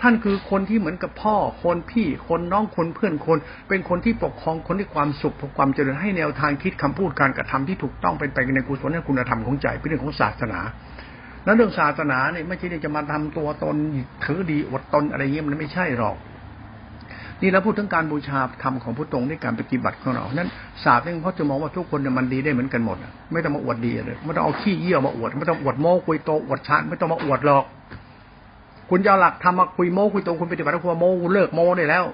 [0.00, 3.38] ท่านคือคนที่เหมือนกับพ่อ คนพี่คนน้องคนเพื่อนคน
[3.68, 10.60] เป็นคนที่ปกครองคนที่ความสุขความเจริญให้แนวทางคิดคำพูดการกระทำที่ถูกต้องเป็นไปในกุศลในคุณธรรมของใจเป็นเรื่องของศาสนา
[11.44, 13.76] แล้วเรื่องศาสนาเนี่ยไม่ใช่จะมาทำตัวตน
[14.24, 16.16] ถือดีอดตนอะไรเงี้ยมันไม่ใช่หรอก
[17.42, 20.48] นี่เราพูดถึงการบูชาธรรมของพระตรงในการปฏิบัติของเรานั้น
[20.84, 22.96] ศาสตร์นี่เขาจะมองว่าทุกคนมันดีได้เหมือนกันหมด
[23.32, 27.64] ไม่ต้องมาอวดดีเลยไม่ต้องเอาขี้เยี่ยวมาอวดไม่ต้องอวดโม้คุยโตอวดชาติไม่ต้องมาอวดหรอก
[28.90, 32.04] คุณจะหลักทำมาคุยโม้คุยโตคุณปฏิบัติคุณโม้เลิกโม้ได้แล้ว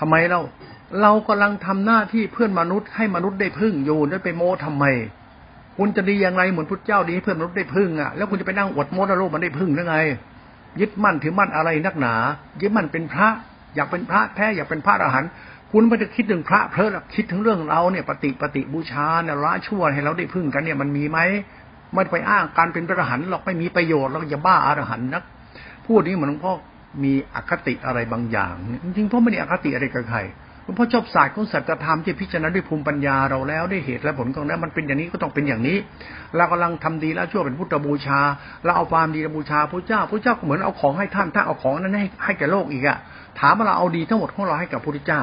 [0.00, 0.40] ทำไมเรา
[1.02, 4.84] เรากำลังทำหน้าที่เพื่อนมนุษย์ให้มนุษย์ได้พึ่งอยู่ได้ไปโม้ทำไม
[5.78, 9.96] คุณจะดีอย่างไรเหมือนพุทธเจ้าดีให้เพื่อนมนุษย์ได้พึ่งอะแล้วคุณจะไปนั่งอวดโมดโลมันได้พึ่งได้ไง
[10.80, 12.14] ยึดมั่นถือมั่นอะไรนักหนา
[12.62, 13.28] ยึดมั่นเป็นพระ
[13.74, 15.30] อยากเป็นพระแท้อยากเป็นพระอรหันต์
[15.72, 21.18] คุณไม่ได้คิดถึงพระเพลิดคิดถึงเรื่องเราเนี่ยปฏิปฏิบูชาเนี่ยละชั่วให้เราได้พึ่งกันเนี่ยมันมีไหม
[21.94, 25.22] ไม่ไปอ้างการเป็นพระอรหันต์หรอกไม่มีประโยชน์เราจะบ้าอรหันต์นัก
[25.86, 26.54] พูดนี้เหมือนหลวงพ่อ
[27.04, 30.18] มีอคติอะไรบางอย่าง จริงๆพ่อไม่ได้อคติอะไรกับใคร
[30.64, 35.76] หลวงพ่อชอบศาสตร์ของสัจธรรมที่พิจารณาด้วยภูมิปัญญาเราแล้วได้เหตุและผลของนั้นมันเป็นอย่างนี้ก็ต้องเป็นอย่างนี้
[36.36, 38.20] เรากำลังทำดีแล้วชั่วเป็นพุทธบูชา
[38.64, 42.98] เราเอาความดีบูชาพระเจ้าพระเจ้าก็เหมือนเอาของให้ท่านท่านเอาของนั้นให้ให้แก่โลกอีกอะ
[43.40, 45.22] ถามว่าเราเอาดีทั้งหมดของเราให้กับพระพุทธเจ้า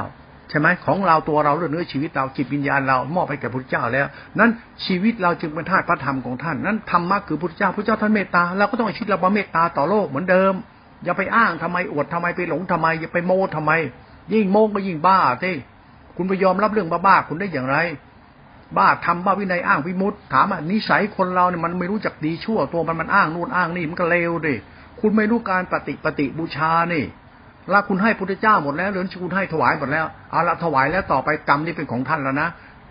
[0.49, 4.07] ใช่ไหมของเราตัวเราเรื่องเนื้อชีวิตเราจิตวิญญาณเรามอบให้แก่พระเจ้าแล้ว
[4.39, 4.51] นั้น
[4.85, 10.53] ชีวิตเราจึงเป็นธาตุพระธรรมของท่าน นั้นธรรมะคือพระเจ้าพระเจ้าท่านเมตตาเราก็ต้องชีวิตเราเมตตาต่อโลกเหมือนเดิม
[11.03, 13.71] อย่าไปอ้างทำไมอวดทำไมไปหลงทำไม อย่าไปโม้ทำไม
[14.33, 15.53] ยิ่งโม้ก็ยิ่งบ้าเต้
[16.17, 17.77] คุณไปยอมรับเรื่องบ้าๆคุณได้อย่างไร
[18.77, 24.55] บ้าทำบ้าวินัยอ้างวิมุตถามอะนิสัยคนเราเนี่ยมันไม่รู้จักดีชั่วตัวมันมันอ้างนู่นอ้างนี่มันก็เลวดิ
[24.99, 27.03] คุณไม่รู้การปฏิปฏิบูชานี่
[27.71, 32.49] ล้วคุณให้พุทธเจ้าหมดแล้วหรือคุณให้ถวายหมดแล้วเอาละถวายแล้วต่อไปกรรมนี่เป็นของท่านแล้วนะ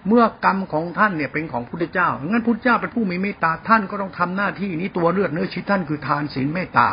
[0.09, 6.89] เมื่อกรรมของท่านเนี่ยเป็นของพุทธเจ้างั้นพุทธเจ้าเป็นผู้มีเมตตาท่านก็ต้องทำหน้าที่นี้ตัวเลือดเนื้อชีวิตท่านคือทานศีลเมตตา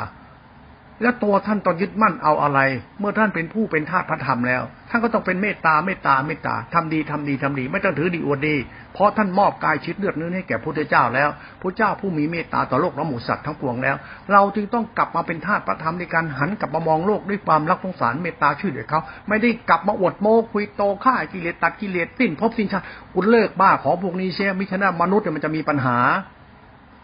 [1.01, 2.59] แล้วตัวท่านตอนยึดมั่นเอาอะไร
[2.99, 8.55] เมื่อท่านเป็นผู้เป็นทาสพระธรรมแล้ว ท่านก็ต้องเป็นเมตตาเมตตาเมตตาทำดีทำดีทำดี ไม่ต้องถือดีอวดดี
[8.93, 11.29] เพราะท่านมอบกายชิดเลือดเนื้อให้แก่พระเจ้าแล้ว
[11.61, 13.95] พระเจ้าผู้มีเมตตาต่อโลกและหมู่สัตว์ทั้งปวงแล้ว
[14.31, 25.97] เราจึงต้องกลับมาเป็นทาสพระธรรมในการหันกลับมามองโลกด้วยความรักสงสารเมตตาช่วยเหลือเขาไม่ได้กลับมาอวดโม้คุยโตฆ่ากิเลสตัดกิเลสสิ้นพบสิ้นชาติคุณเลิกบ้าขอพวกนี้เสียมิฉะนั้นมนุษย์มันจะมีปัญหา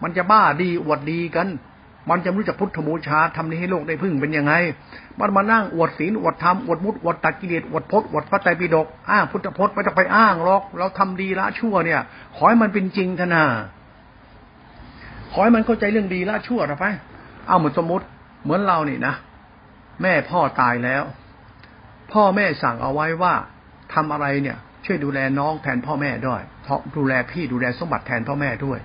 [0.04, 1.48] มันจะบ้าดีอวดดีกัน
[2.10, 4.54] มันจะรู้จักพุทธบูชาทำนี้ให้โลกได้พึ่งเป็นยังไง
[5.20, 12.02] มันมานั่งอวดศีลอวดธรรมอวดมุตอวดตัดกิเลสอวดพจน์อวดพระไตรปิฎกอ้างพุทธพจน์ไม่ต้องไปอ้างหรอก เราทำดีละชั่วเนี่ย
[12.36, 13.44] ขอให้มันเป็นจริงทนา
[15.32, 16.86] ขอให้มันเข้าใจเรื่องดีละชั่วนะไป
[17.48, 18.06] เอาเหมือนสมมติ
[18.44, 19.14] เหมือนเรานี่นะ
[20.02, 21.04] แม่พ่อตายแล้ว
[22.14, 23.34] พ่อแม่สั่งเอาไว้ว่า
[23.94, 26.42] ทำอะไรเนี่ย ช่วยดูแลน้องแทนพ่อแม่ด้วย
[26.98, 28.80] ดูแลพี่ดูแลสมบัติแทนพ่อแม่ด้วย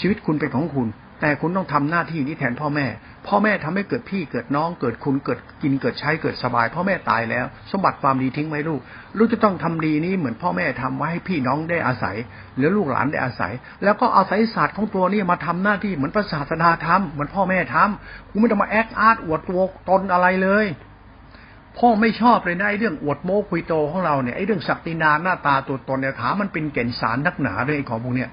[0.00, 0.88] ชีวิตคุณเป็นของคุณ
[1.20, 2.86] แต่คุณต้องทำหน้าที่นี้แทนพ่อแม่
[3.26, 8.80] พ่อแม่ทำให้เกิดพี่เกิดน้องเกิดคุณเกิดกินเกิดใช้เกิดสบาย พ่อแม่ตายแล้ว สมบัติความดีทิ้งไว้ลูก
[9.18, 12.16] ลูกจะต้องทำดีนี้เหมือนพ่อแม่ทำไว้ให้พี่น้องได้อาศัย
[12.56, 13.52] หรือลูกหลานได้อาศัย
[13.84, 20.66] แล้วก็อาศัยศาสตร์ของตัวนี้มาทำหน้าที่เหมือนพระศาสดาทำเหมือนพ่อแม่ทำคุณไม่ต้องมาแอคอาร์ตอวดตัวตนอะไรเลย
[21.78, 28.30] พ่อไม่ชอบเลยนะไอ้เรื่องอวดโม้คุยโตของเราเนี่ยไอ้เรื่องศักดินาหน้าตาตัวตนเนี่ยถามมันเป็นเก่นสารนักหนาเลยไอ้ของพวกเนี้ย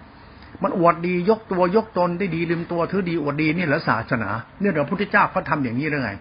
[0.64, 6.12] มันอวดดียกตัวยกตนได้ดีลืมตัวถือดีอวดดีนี่เหรอศาสนาเนี่ยเราพุทธเจ้าเขาทาอย่างนี้หรือไง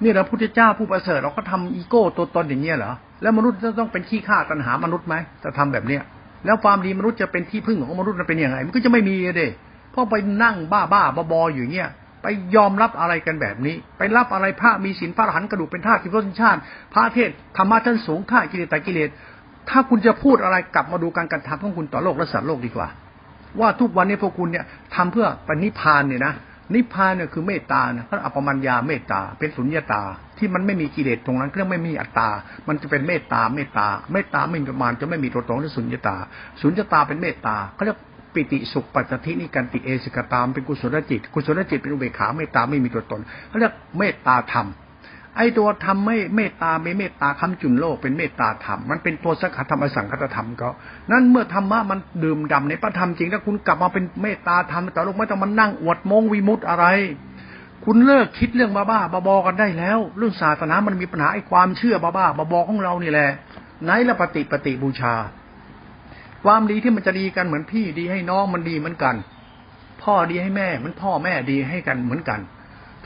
[0.00, 6.02] เนี่ยเราพุทธเจ้าผู้ประเสริฐเราก็ทำอีโก้ตัวตนอย่างเงี้ยเหรอแล้วมนุษย์จะต้องเป็นขี้ข้าตัณหามนุษย์ไหมจะทำแบบเนี้ย
[6.46, 9.50] แล้วความดีมนุษย์จะเป็นที่พึ่งของมนุษย์มันเป็นยังไงมันก็จะไม่มีเลย
[9.92, 11.90] เพราะไปนั่งบ้าบ้าบออยู่เงี้ย
[12.22, 16.60] ไปยอมรับอะไรกันแบบนี้ ไปรับอะไรพระมีศีลพระอรหันต์กระดูกเป็นท่าที่พระชาติ
[16.94, 19.08] พระเทศธรรมะท่านสูงข่ากิเลสแต่กิเลส
[19.68, 22.88] ถ้าคุณจะพูดอะไรกลับมาดูการกระทำของคุณต่อโลกและสัตว์โลกดีกว่า
[23.60, 26.34] ว่าทุกวันนี้พวกคุณเนี่ยทำเพื่อปณิพานเนี่ยนะ
[26.74, 30.02] นิพพานเนี่ยคือเมตตานะเขาอัปมัญญาเมตตา เป็นสุญญตา
[30.38, 32.28] ที่มันไม่มีกิเลสตรงนั้นเรื่องไม่มีอัตตา
[32.68, 36.16] มันจะเป็นเมตตาเมตตาเมตตาไม่มีประมาณจะไม่มีตัวตนที่สุญญตา
[36.60, 37.98] สุญญตาเป็นเมตตาเขาเรียก
[38.34, 44.66] ปิติสุขปัจจทินี่กันติเอสิกตามเป็นกุศลจิต กุศลจิตเป็นอุเบกขาเมตตาไม่มีตัวตนเขาเรียกเมตตาธรรม
[45.38, 50.68] ไอ้ตัวธรรมไม่เมตตาไม่เมตตาคำจุนโลกเป็นเมตตาธรรมมันเป็นตัวสังขธรรมอสังคตธรรมก็
[51.10, 56.86] นั่นเมื่อธรรมะมันดื่มด่าในพระธรรมจริงแล้วคุณกลับมาเป็นเมตตาธรรมแต่โลกไม่ต้องมานั่งอวดมงวิมุตอะไร
[57.84, 63.28] คุณเลิกคิดเรื่องบ้าบ้าบอกันได้แล้ว เรื่องศาสนามันมีปัญหาไอ้ความเชื่อบ้าบ้าบอของเรานี่แหละ
[63.84, 65.14] ไหนละปฏิปฏิบูชา
[66.44, 69.14] ความดีที่มันจะดีกันเหมือนพี่ดีให้น้องมันดีเหมือนกัน
[70.02, 72.40] พ่อดีให้แม่ มันพ่อแม่ดีให้กันเหมือนกัน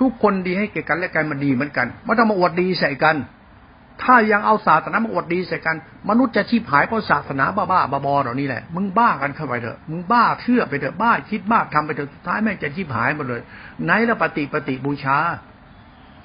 [0.02, 3.16] ทุกคนดีให้แก่กันและกันมันดีเหมือนกันไม่ต้องมาอวดดีใส่กัน
[4.02, 5.76] ถ้ายังเอาศาสนามาอวดดีใส่กัน
[6.08, 13.40] มนุษย์จะชีพหายเพราะศาสนาบ้าบ้าบอเหล่านี้แหละมึงบ้ากันเข้าไปเถอะมึงบ้าเชื่อไปเถอะบ้าคิดบ้าทำไปเถอะสุดท้ายแม่งจะชีพหายหมดเลย
[13.84, 15.16] ไหนละปฏิปฏิบูชา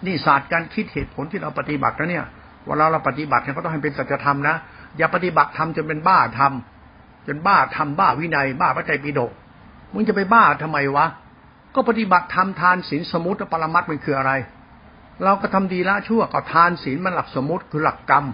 [0.05, 2.25] นี่ศาสตร์การคิดเหตุผลที่เราปฏิบัตินะเนี่ย
[2.65, 4.55] เวลาเราปฏิบัติเนี่ยก็ต้องให้เป็นสัจธรรมนะ
[4.97, 9.31] อย่าปฏิบัติทำจนเป็นบ้าทำจนบ้าทำบ้าวินัย บ้าพระใจปิฎก
[9.93, 11.05] มึงจะไปบ้าทำไมวะ
[11.77, 14.31] ก็ปฏิบัติทำทานศีลสมุติปรมัตมันคืออะไร
[15.23, 18.25] เราก็ทำดีละชั่วก็ทานศีลมันหลักสมมติคือหลักกรรม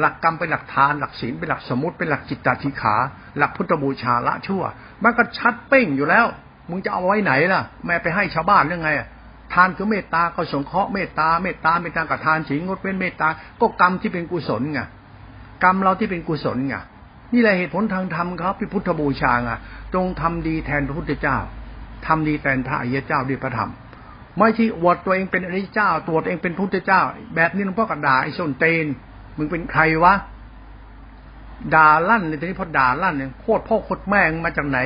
[0.00, 2.94] หลักกรรมเป็นหลักทาน หลักศีลเป็นหลักสมมติเป็นหลักจิตตธิขา
[3.38, 4.62] หลักพุทธบูชาละชั่ว
[5.04, 6.26] มันก็ชัดเป้งอยู่แล้ว
[6.70, 8.90] มึงจะเอาไว้ไหนล่ะ แม่ไปให้ชาวบ้านเรื่องไง
[9.54, 13.28] ทานคือเมตตาก็สงเคราะห์เมตตาเมตตาเมตตากับทานศีลงดเว้นเมตตา
[13.60, 14.80] ก็กรรมที่เป็นกุศลไง
[15.64, 16.76] กรรมเราที่เป็นกุศลไง
[17.34, 19.50] นี่แหละเหตุผลทางธรรมครับพิพุทธบูชาไง
[19.94, 21.38] จงทำดีแทนพระพุทธเจ้า
[22.06, 23.70] ทำดีแทนพระอริยเจ้าด้วยพระธรรม
[24.38, 27.00] ไม่ใช่อวดตัวเองเป็นอริยเจ้า ตัวเองเป็นพุทธเจ้า
[27.34, 28.86] แบบนี้หลวงพ่อกระดาไอ้ส้นเตน
[29.36, 30.14] มึงเป็นใครวะ
[31.74, 34.78] ด่าลั่นในทีนี้พอด่าลั่นเนี่ยโคตรพ่อโคตรแม่งมาจากไหน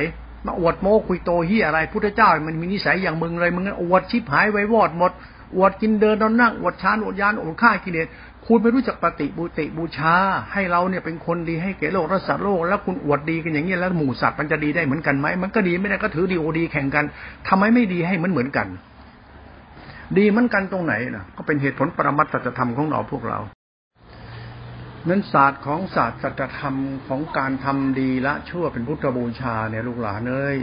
[0.45, 5.11] มาอวดโม้คุยโตเฮียอะไรพุทธเจ้า มันมีนิสัยอย่างมึงเลยมึงอวดชิบหายไว้วอดหมด
[5.55, 8.07] อวดกินเดินนอนนั่งอวดชานอวดยานอวดฆ่ากิเลส
[8.53, 10.15] คุณไม่รู้จักปฏิบูติบูชา
[10.53, 17.05] ให้เราเนี่ยเป็นคนดีให้แก่โลกรัสัตว์โลก แล้วคุณอวดดีกันอย่างนี้แล้วหมู่สัตว์มันจะดีได้เหมือนกันไหมมันก็ดีไม่ได้ก็ถือดีโอดีแข่งกัน
[17.47, 18.67] ทำไมไม่ดีให้มันเหมือนกัน
[20.17, 23.39] ดีเหมือนกันตรงไหนนะก็เป็นเหตุผลปรมัตถธรรมของเราพวกเรา
[25.09, 26.75] นั้นศาสตร์ของศาสตร์สัจธรรม
[27.07, 30.57] ของการทำดีละชั่วเป็นพุทธบูชาเนี่ยลูกหลานเอ้ย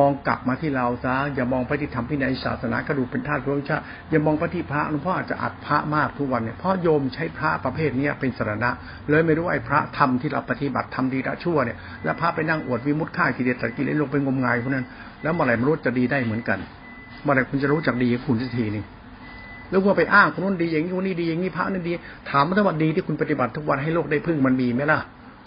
[0.00, 3.78] มองกลับมาที่เราซะอย่ามองไปที่ธรรมที่ในศาสนากระดูกเป็นธาตุพระชา
[4.10, 8.70] อย่ามองไปที่พระหลวงพ่ออาจจะอัดพระมากทุกวันเนี่ยเพราะโยมใช้พระประเภทนี้เป็นสรณะ
[9.10, 14.86] เลยไม่รู้ไอ้พระธรรมที่เราปฏิบัติทำดีละชั่วเนี่ยแล้วพระไปนั่งอวดวิมุตค่ากิเลสตะกิเลสลงไปงมงายพวกนั้น
[15.22, 16.58] แล้วเมื่อไหร่มนุษย์จะดีได้เหมือนกัน
[17.22, 18.84] เมื่อไหร่คุณจะรู้จักดีคุณสักทีนึง
[19.70, 21.92] แล้วว่าไปอ้างคนนู้นดีอย่างนี้คนนี้ดีอย่างนี้พระนั่นดี
[22.30, 24.98] ถามมาทั้งว่าดีที่คุณปฏิบัติทุกวันให้โลกได้พึ่งมันมีไหมล่ะ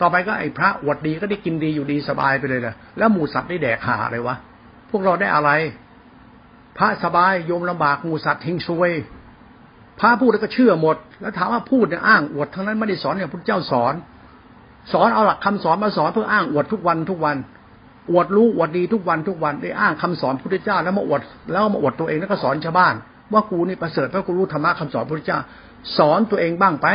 [0.02, 4.36] ต่อไปก็ไอ้พระอวดดีก็ได้กินดีอยู่ดีสบายไปเลยนะแล้วหมูสัตว์ได้แดกหาอะไรวะ
[4.90, 5.52] พวกเราได้อะไร
[6.78, 8.92] พระสบายโยมลำบากงูสัตว์ทิ้งซวย
[10.00, 13.94] พระพูดแล้วก็เชื่อหมด แล้วถามว่าพูดเนี่ยอ้างอวดทั้งนั้นไม่ได้สอนอย่างพระเจ้าสอน
[14.94, 17.36] สอนเอาหลักคำสอนมาสอนเพื่ออ้างอวดทุกวันทุกวัน
[18.12, 22.94] อวดรู้อวดดีทุกวันทุกวันได้อ้างคำสอนพระพุทธเจ้า แล้วมาอวดแล้วมาอวดตัวเองแล้วก็สอนชาวบ้าน
[23.34, 25.40] ว่ากูนี่ประเสริฐเพราะกูรู้ธรรมะคำสอนพระพุทธเจ้า
[25.98, 26.88] สอนตัวเองบ้างไป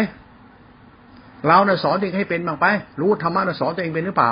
[1.47, 2.67] เราเนี่ยสอนตัวเองให้เป็นบ้างไป
[3.01, 4.31] รู้ธรรมะเนี่ยสอนตัวเองเป็นหรือเปล่า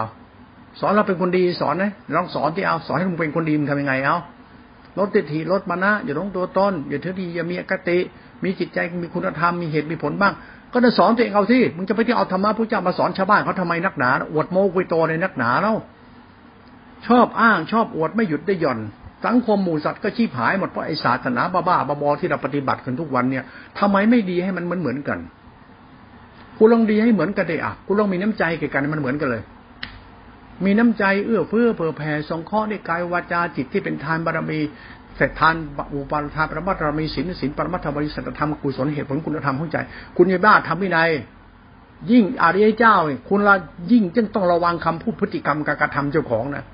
[0.80, 4.16] สอนเราเป็นคนดีสอนนะลองสอนที่เอาสอนให้มึงเป็นคนดีมึงทำยังไงเอา
[4.98, 7.98] ลดติถีลดมานะอย่าลงตัวต้นอย่าถือดีอย่ามีอกติ
[8.44, 10.34] มีจิตใจมีคุณธรรมมีเหตุมีผลบ้าง
[10.72, 15.76] ก็จะสอนตัวเองเอาสิมึงจะไปที่เอาธรรมะพระเจ้ามาสอนชาวบ้านเขาทำไมนักหนาอวดโมกุยโตในนักหนาแล้ว
[17.06, 18.78] ชอบอ้างชอบอวดไม่หยุดได้หย่อน
[19.26, 23.44] สังคมหมู่สัตว์ก็ชีพหายหมดเพราะไอศาสนาบ้าๆบอๆที่เราปฏิบัติกันทุกวันเนี่ย
[23.78, 25.18] ทำไมไม่ดีให้มันเหมือนเหมือนกัน
[26.58, 29.42] กูลองดีให้เหมือนกันเลยอะกูลองมีน้ำใจแก่กันมันเหมือนกันเลย
[30.64, 34.60] มีน้ำใจเอื้อเฟื้อเผื่อแผ่สงเคราะห์ในกายวาจาจิตที่เป็นทานบารมี
[35.16, 35.54] เสร็จทาน
[35.92, 39.78] อุปาทานปรมัตถบารมีศีลศีลปรมัตถบริสัทธรรมกุศลเหตุผลคุณธรรมเข้าใจ
[40.16, 41.10] คุณยบ้าทำวินัย
[42.10, 42.96] ยิ่งอริยเจ้า
[43.28, 43.54] คุณละ
[43.92, 46.64] ยิ่งจึงต้องระวังคำพูดพฤติกรรมการกระทำเจ้าของนะ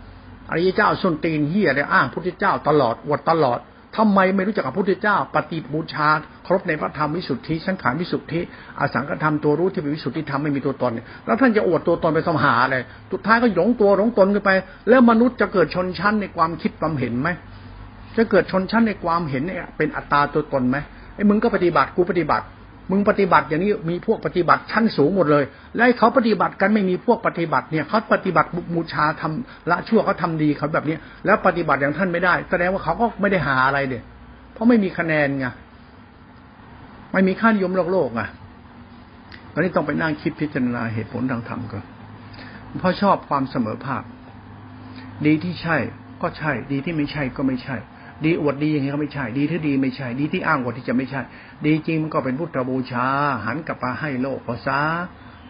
[0.50, 3.58] อริยเจ้าส้นตีนเฮียเลยอ้างพุทธเจ้าตลอดอวดตลอด
[3.96, 6.09] ทำไมไม่รู้จักพระพุทธเจ้า ปฏิบูชา
[6.46, 8.40] ครบในพระธรรมวิสุทธิสังขารวิสุทธิ
[8.80, 10.92] อสังกธรรมตัวรู้ที่เป็นวิสุทธิธรรมไม่มีตัวตน
[11.26, 14.50] แล้วท่านจะอวดตัวตนไปสมหาเลยสุดท้ายก็หยงตัวหลงตนกันไป
[14.88, 17.28] แล้วมนุษย์จะเกิดชนชั้นในความคิดความเห็นไหม
[18.16, 20.76] จะเกิดชนชั้นในความเห็นเนี่ยเป็นอัตตาตัวตนไหม
[21.14, 22.44] ไอ้มึงก็ปฏิบัติกูปฏิบัติ
[22.90, 25.44] มึงปฏิบัติอย่างนี้มีพวกปฏิบัติชั้นสูงหมดเลย
[25.76, 34.02] แล้วเขาปฏิบัติกันไม่มีพวกปฏิบัติเนี่ยเขาปฏิบัติบูชาทำละชั่วเขาทาดีเขาแบบนี้แล้วปฏิบัติอย่างท่านไม่ได้ แสดงว่าเขาก็ไม่ได้หาอะไรเด็ด
[34.52, 35.46] เพราะไม่มีคะแนนไง
[37.12, 38.22] ไม่มีค่านิยมโลกโลกไง
[39.52, 41.84] ตอนนี้ต้องไปนั่งคิดพิจารณาเหตุผลทางธรรมก่อน
[42.80, 44.02] เพราะชอบความเสมอภาค
[45.26, 45.76] ดีที่ใช่
[46.22, 47.76] ก็ใช่ ดีที่ไม่ใช่ก็ไม่ใช่
[48.26, 51.20] ดีอวดดีอย่างนี้ก็ไม่ใช่ ดีที่ดีไม่ใช่ ดีที่อ้างอวดที่จะไม่ใช่
[51.64, 53.06] ดีจริงมันก็เป็นพุทธบูชา
[53.46, 54.80] หันกลับมาให้โลกภาษา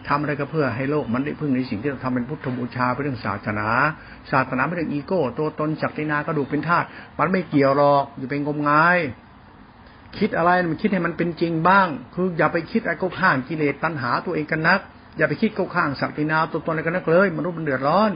[0.07, 3.67] ทำอะไรก็เพื่อให้โลกมันได้พึ่งในสิ่งที่เราทำเป็นพุทธบูชาเป็นเรื่องศาสนา
[4.31, 6.87] ศาสนาไม่เรื่องอีโก้ ตัวตนจักรินากระดูกเป็นธาตุ
[7.19, 8.97] มันไม่เกี่ยวหรอกอยู่เป็นงมงาย
[10.17, 14.79] คิดอะไรมันคิดให้มันเป็นจริงบ้าง คืออย่าไปคิดอะไรก็ข้างกิเลสตัณหาตัวเองกันนัก
[15.17, 18.11] อย่าไปคิดก็ข้างศักดินาตัวตนอะไรกันนักเลยมนุษย์มันเดือดร้อน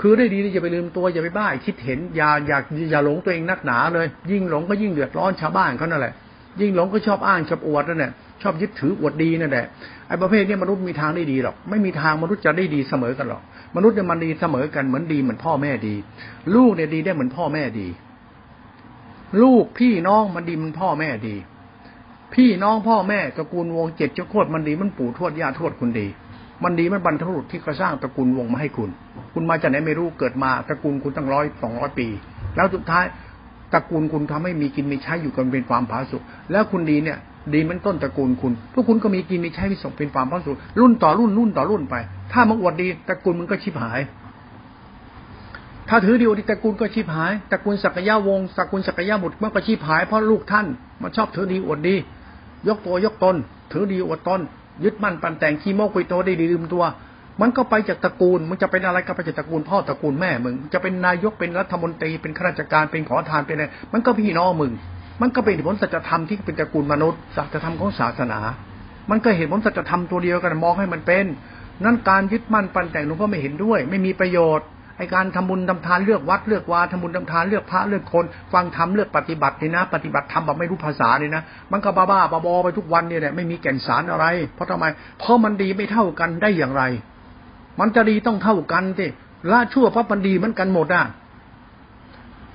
[0.00, 6.14] คือได้ดีอย่าไปลืมตัวอย่าไปบ้าคิดเห็นอย่าอยากอย่าหลงตัวเองนักหนาเลย ยิ่งหลงก็ยิ่งเดือดร้อนชาวบ้านเขานั่นแหละ
[6.60, 9.66] ยิ่งหลงก็ชอบอ้างชอบอวดนั่นแหละชอบยึดถืออวดดีนั่นแหละ
[10.08, 13.42] ไอ้ประเภทนี้มนุษย์มีทางได้ดีหรอกไม่มีทางมนุษย์จะได้ดีเสมอกันหรอก
[13.76, 15.94] มนุษย์เนี่ยมันดีเสมอกันเหมือนดีเหมือนพ่อแม่ดี
[16.54, 17.88] ลูกเนี่ยดีได้เหมือนพ่อแม่ดี
[19.42, 21.36] ลูกพี่น้องมันดีมันพ่อแม่ดี
[22.34, 26.06] พี่น้องพ่อแม่ตระกูลวงเจ็ดเจ้าโคตรมันดีมันปู่ทวดย่าทวดคุณดี
[26.64, 28.90] มันดีมันบรรพบุรุษที่เขาสร้างตระกูลวงมาให้คุณ
[29.38, 32.08] คุณมาจากไหนไม่รู้เกิดมาตระกูลคุณตั้งร้อยสองร้อยปี
[32.56, 33.04] แล้วสุดท้าย
[33.72, 36.22] ตระกูลคุณทำให้มีกินมีใช้อยู่กันเป็นความผาสุก
[36.52, 37.18] แล้วคุณดีเนี่ย
[37.54, 41.94] ดีมันต้นตระกูลคุณพวกคุณก็มีกินมีใช้มีส่งเป็นความผาสุกรุ่นต่อรุ่นรุ่นต่อรุ่นไป
[42.32, 44.00] ถ้ามาอวดดีตระกูลมึงก็ชิบหาย
[45.88, 50.66] ถ้าถือดีอดีตระกูลก็ชิบหายตระกูลศักยะวงศ์ตระกูลศักยะบุตรมันก็ชิบหายเพราะลูกท่าน
[51.02, 51.96] มันชอบถือดีอวดดี
[52.68, 53.36] ยกตัวยกตน
[53.72, 54.40] ถือดีอวดตน
[54.84, 56.84] ยึดมั่นปันแต่งขี้โมกไปโตได้ดีลืมตัว
[57.40, 64.72] มันก็ไปจากตระกูลมันจะเป็นอะไรก็ไปจากตระกูลพ่อตระกูลแม่มึงจะเป็นนายกเป็นรัฐมนตรีเป็นข้าราชการเป็นขอทานเป็นอะไรมันก็พี่น้องมึง
[65.20, 68.40] มันก็เป็นผลสัจธรรมที่เป็นตระกูลมนุษย์สัจธรรมของศาสนา
[69.10, 71.24] มันก็เห็นผลสัจธรรมตัวเดียวกันมองให้มันเป็น
[71.84, 74.66] นั้นการยึดมั่นปันแต่งหลวงพ่อไม่เห็นด้วย ไม่มีประโยชน์
[74.98, 84.84] ไอการทำบุญทำทานเลือกวัดเลือกวาทำบุญทำทานเลือกพระเลือกคน ฟังธรรมเลือกปฏิบัตินี่นะ ปฏิบัติธรรมแบบไม่รู้ภาษาเลยนะ มันก็บ้าบ้าบอไปทุกวันเนี่ยแหละไม่มีแก่นสารอะไร เพราะทำไม
[85.18, 86.82] เพราะมันดีไม่เท่ากันได้อย่างไร
[87.80, 89.06] มันจะดีต้องเท่ากันสิ
[89.50, 91.04] ละชั่วเพราะมันดีมันกันหมดอะ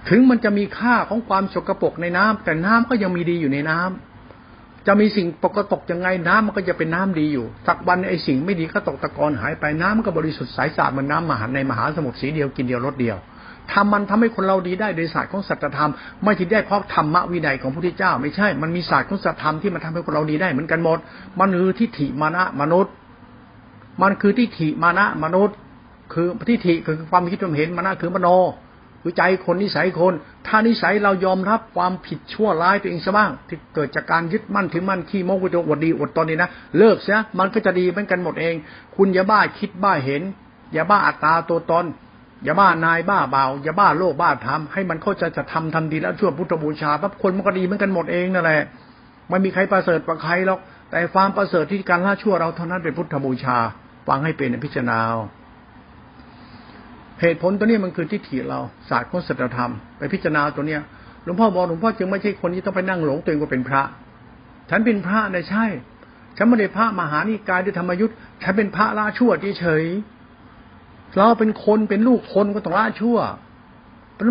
[0.09, 13.17] ถึงมันจะมีค่าของความสกรปรกในน้ำแต่น้ำก็ยังมีดีอยู่ในน้ำจะมีสิ่งปกตกยังไงน้ำมันก็จะเป็นน้ำดีอยู่ สักวันไอ้สิ่งไม่ดีก็ตกตะกอนหายไปน้ำมันก็บริสุทธิ์ใสสะอาดเหมือนน้ำมหาในมหาสมุทรสีเดียวกินเดียวรสเดียว
[13.71, 15.91] ทำมันทำให้คนเราดีได้โดยศาสตร์ของสัจธรรม
[16.23, 20.97] ไม่ที่ได้เพราะธรรมวินัยของพระพุทธเจ้า ไม่ใช่ มันมีศาสตร์ของสัจธรรมที่มันทำให้คนเราดีได้เหมือนกันหมด
[21.39, 22.93] มันคือทิฏฐิมานะมนุษย์
[24.01, 25.57] มันคือทิฏฐิมานะมนุษย์
[26.13, 28.29] คือทิฏฐิคือความคิดความเห็นมานะคือมโน
[29.03, 30.13] คือใจคนนิสัยคน
[30.47, 38.55] ถ้านิสัยเรายอมรับความผิดชั่วร้ายตัวเองซะบ้างที่เกิดจากการยึดมั่นถือมั่นขี้โม้กุโจอดดีอดตอนนี่นะเลิกซะมันก็จะดีเหมือนกันหมดเอง
[38.95, 40.21] คุณอย่าบ้าคิดบ้าเห็น
[40.73, 41.85] อย่าบ้าอัตตาตัวตน
[42.43, 48.61] อย่าบ้านายบ้าเบาอย่าบ้าโลกบ้าธรรมให้มันเข้าใจจะทำทำดีแล้วช่วพุทธบูชาปั๊บคนมันก็ดีเหมือนกันหมดเองนั่นแหละ
[49.29, 50.59] ไม่มีใครประเสริฐกว่าใครหรอก
[50.91, 53.57] แต่ความประเสริฐที่การละชั่วเราเท่านั้นเป็นพุทธบูชา
[54.07, 54.99] ฟังให้เป็นพิจารณา
[57.21, 60.81] เหตุผลตัวนี้มันคือทิฏฐิเราศาสตร์ของศัตรธรรมไปพิจารณาตัวเนี้ย
[61.23, 63.81] หลวงพ่อบอกหลวงพ่อจึงไม่ใช่คนที่ต้องไปนั่งหลงตัวเองว่าเป็นพระ
[64.69, 65.65] ฉันเป็นพระนะใช่
[66.37, 69.85] ฉันไม่ได้พระมหานิกายด้วยธรรมยุทธ์ฉันเป็นพระละชั่วเฉย
[71.17, 73.17] เราเป็นคนเป็นลูกคนก็ต้องละชั่ว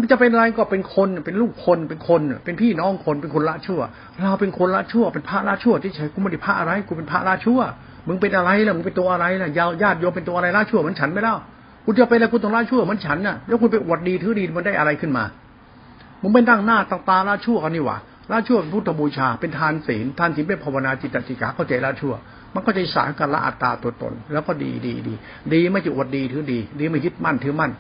[0.02, 3.80] มันจะเป็นอะไรก็เป็นคนเป็นลูกคนเป็นคน เป็นพี่น้องคนเป็นคนละชั่ว
[4.18, 7.60] เราเป็นคนละชั่ว เป็นพระละชั่วที่เฉยกูไม่ได้พระอะไรกูเป็นพระละชั่ว
[8.08, 11.36] มึงเป็นอะไรล่ะมึงเป็นตัวอะไรล่ะยาวญาติโยมเป็นตัวอะไรละชั่วเหมือนฉันไม่เล่า
[11.84, 15.24] คุณจะไปอะไรคุณต้องละชั่วเหมือนฉันน่ะแล้วคุณไปอวดดีถือดีมันได้อะไรขึ้นมา
[16.22, 17.96] มึงไปนั่งหน้าตาตาละชั่วกันนี่หว่า
[18.30, 22.14] ละชั่วเป็นพุทธบูชาเป็นทานศีลทานศีลเป็นภาวนาจิตติกาเข้าใจละชั่ว
[22.54, 25.14] มันก็ใจสารกันละอัตตาตัวตน แล้วก็ดีดีดี
[25.52, 27.70] ดีไม่จะอวดดีถือดี ดีไม่ยึดมั่นถือมั่น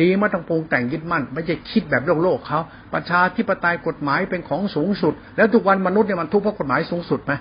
[0.00, 2.60] ดีไม่ต้องปรุงแต่งยึดมั่น ไม่ใช่คิดแบบโลกโลกเขา
[2.92, 7.32] ประชาธิปไตยกฎหมายเป็นของสูงสุด แล้วทุกวันมนุษย์เนี่ยมันทุกข์เพราะกฎหมายสูงสุดไหม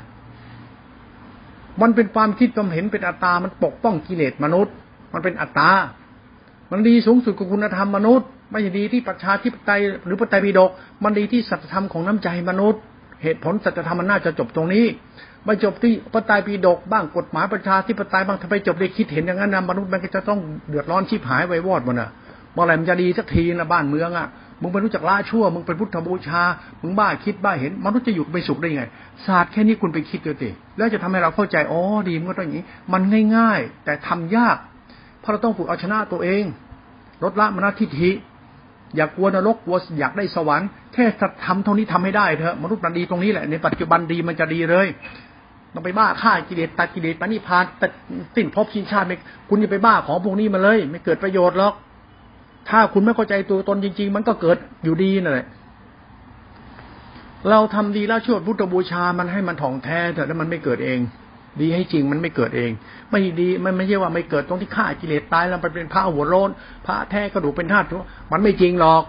[1.82, 4.74] มันเป็นความคิดความเห็นเป็นอัตตา มันปกป้องกิเลสมนุษย์
[5.14, 5.72] มันเป็นอัตตา
[6.72, 10.72] มันดีสูงสุดของคุณธรรมมนุษย์ ไม่ใช่ดีที่ประชาธิปไตยหรือปไตยปิฎก
[11.04, 12.82] มันดีที่สัจธรรมของน้ำใจมนุษย์
[13.24, 14.86] เหตุผลสัจธรรมมันน่าจะจบตรงนี้
[15.48, 22.10] ไม่จบที่ปไตยปีดกบ้างกฎหมายประชาธิปไตยบ้างถ้าไปจบได้คิดเห็นอย่างนั้นนะมนุษย์มันก็จะต้องเดือดร้อนชิบหายไว้วอดมันอะ
[22.54, 24.28] เมื่อไรมันจะดีสักทีนะบ้านเมืองอะ
[24.62, 26.42] มึงไปรู้จักละชั่ว มึงเป็นพุทธบูชา
[26.82, 28.84] มึงบ้าคิดบ้าเห็นมนุษย์จะอยู่ไปสุขได้ยังไง
[29.26, 33.02] ศาสตร์แค่นี้คุณไปคิดดูสิแล้วจะทำให้เราเข้าใจ อ๋อ ดีมันก็ต้องอย่างนี้ มัน
[33.36, 34.58] ง่ายๆ แต่ทำยาก
[35.20, 36.44] เพราะเราต้องฝึกเอาชนะตัวเอง
[37.24, 38.12] ลดละมนทิฐิ
[38.96, 41.06] อย่ากลัวนรกกลัวอยากได้สวรรค์ แค่
[41.46, 44.88] ทำเท่านี้ทำให้ได้เถอะ มนุษย์มันดีตรงนี้แหละ ในปัจจุบันดีมันจะดีเลย
[45.78, 47.92] ต้องไปบ้าฆ่ากิเลสตัดกิเลสปณิพานตัด
[48.36, 49.18] สิ้นภพชินชาติไม่
[49.50, 51.74] คุณอย่าไปบ้าของพวกนี้มาเลย ไม่เกิดประโยชน์หรอก
[52.70, 55.48] ถ้าคุณไม่เข้าใจตัวตนจริง ๆ มันก็เกิดอยู่ดีนั่นแหละ
[57.50, 61.00] เราทำดีแล้วช่วยพุทธบูชามันให้มันถ่องแท้เถอะแล้วมันไม่เกิดเอง
[61.62, 62.72] ดีให้จริงมันไม่เกิดเอง
[63.12, 66.50] ไม่ดีมันไม่ใช่ว่าไม่เกิดตรงที่ฆ่ากิเลสตายแล้วไปเป็นพระหัวโลน
[66.86, 67.88] พระแท้กระดูกเป็นธาตุ
[68.32, 69.04] มันไม่จริงหรอก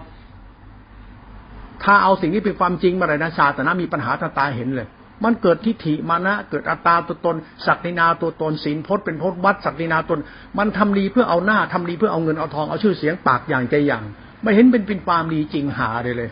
[1.83, 4.87] ถ้าเอาสิ่งนี้เป็นความจริงมาเลยนะศาสนามีปัญหาตาตาเห็นเลย
[5.23, 7.35] มันเกิดทิฏฐิมานะ เกิดอัตตาตัวตน
[7.67, 10.19] ศักดินาตัวตนศีลพจน์เป็นพจน์วัดศักดินาตน
[10.57, 14.03] มันทำดีเพื่อเอาหน้าทำดีเพื่อเอาเงินเอาทองเอาชื่อเสียงปากอย่างใจอย่าง
[14.43, 16.29] ไม่เห็นเป็นเป็นความดีจริงหาเลยเลย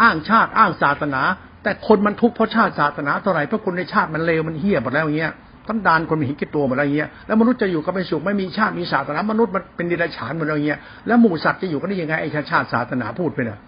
[0.00, 1.22] อ้างชาติอ้างศาสนา
[1.62, 5.32] แต่คนมันทุกข์เพราะชาติศาสนาเท่าไหร่เพราะคนในชาติมันเลวมันเหี้ยหมดแล้วอย่างเงี้ย
[5.68, 13.58] ตั้งดานคนมีห็นแก่ตัวหมดแล้วอย่างเงี้ย แล้วมนุษย์จะอยู่กันเป็นสุขไม่มีชาติมีศาสนามนุษย์มันเป็นดิลฉานหมดแล้วอย่างเงี้ย แล้วหมู่สัตว์จะอยู่กันได้ยังไงไอ้ชาติศาสนาพูดไปเนะ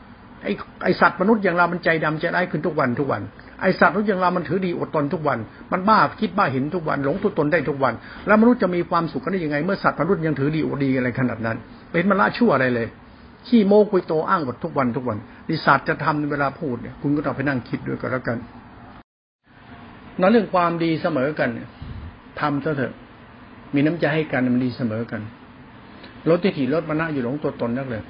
[0.42, 0.52] ไอ้
[0.84, 3.22] ไอสัตว์มนุษย์อย่างเรา มันใจดำใจร้ายขึ้นทุกวันทุกวัน
[3.60, 5.38] ไอสัตว์มนุษย์อย่างเรา มันถือดีอดตนทุกวัน
[5.72, 7.94] มันบ้าคิดบ้าเห็นทุกวัน หลงตัวตนได้ทุกวัน
[8.26, 11.56] แล้วมนุษย์จะมีความสุขกันได้ยังไง เมื่อสัตว์มนุษย์ยังถือดีอดดีอะไรขนาดนั้น
[11.92, 12.88] เป็นมละชั่วอะไรเลย
[13.46, 18.38] ขี้โม้กุยโตอ้างหมดทุกวันทุกวันดิสัตว์จะทำในเวลาพูดเนี่ย คุณก็ต้องไปนั่งคิดด้วยกันแล้วกัน
[20.20, 21.48] นั่นเรื่องความดีเสมอกัน
[22.40, 22.92] ทำซะเถอะ
[23.74, 25.20] มีน้ำใจให้กันมันดีเสมอกัน
[26.28, 28.02] ลดทิฏฐิลดมณะอยู่หลงตัวตนนักเลย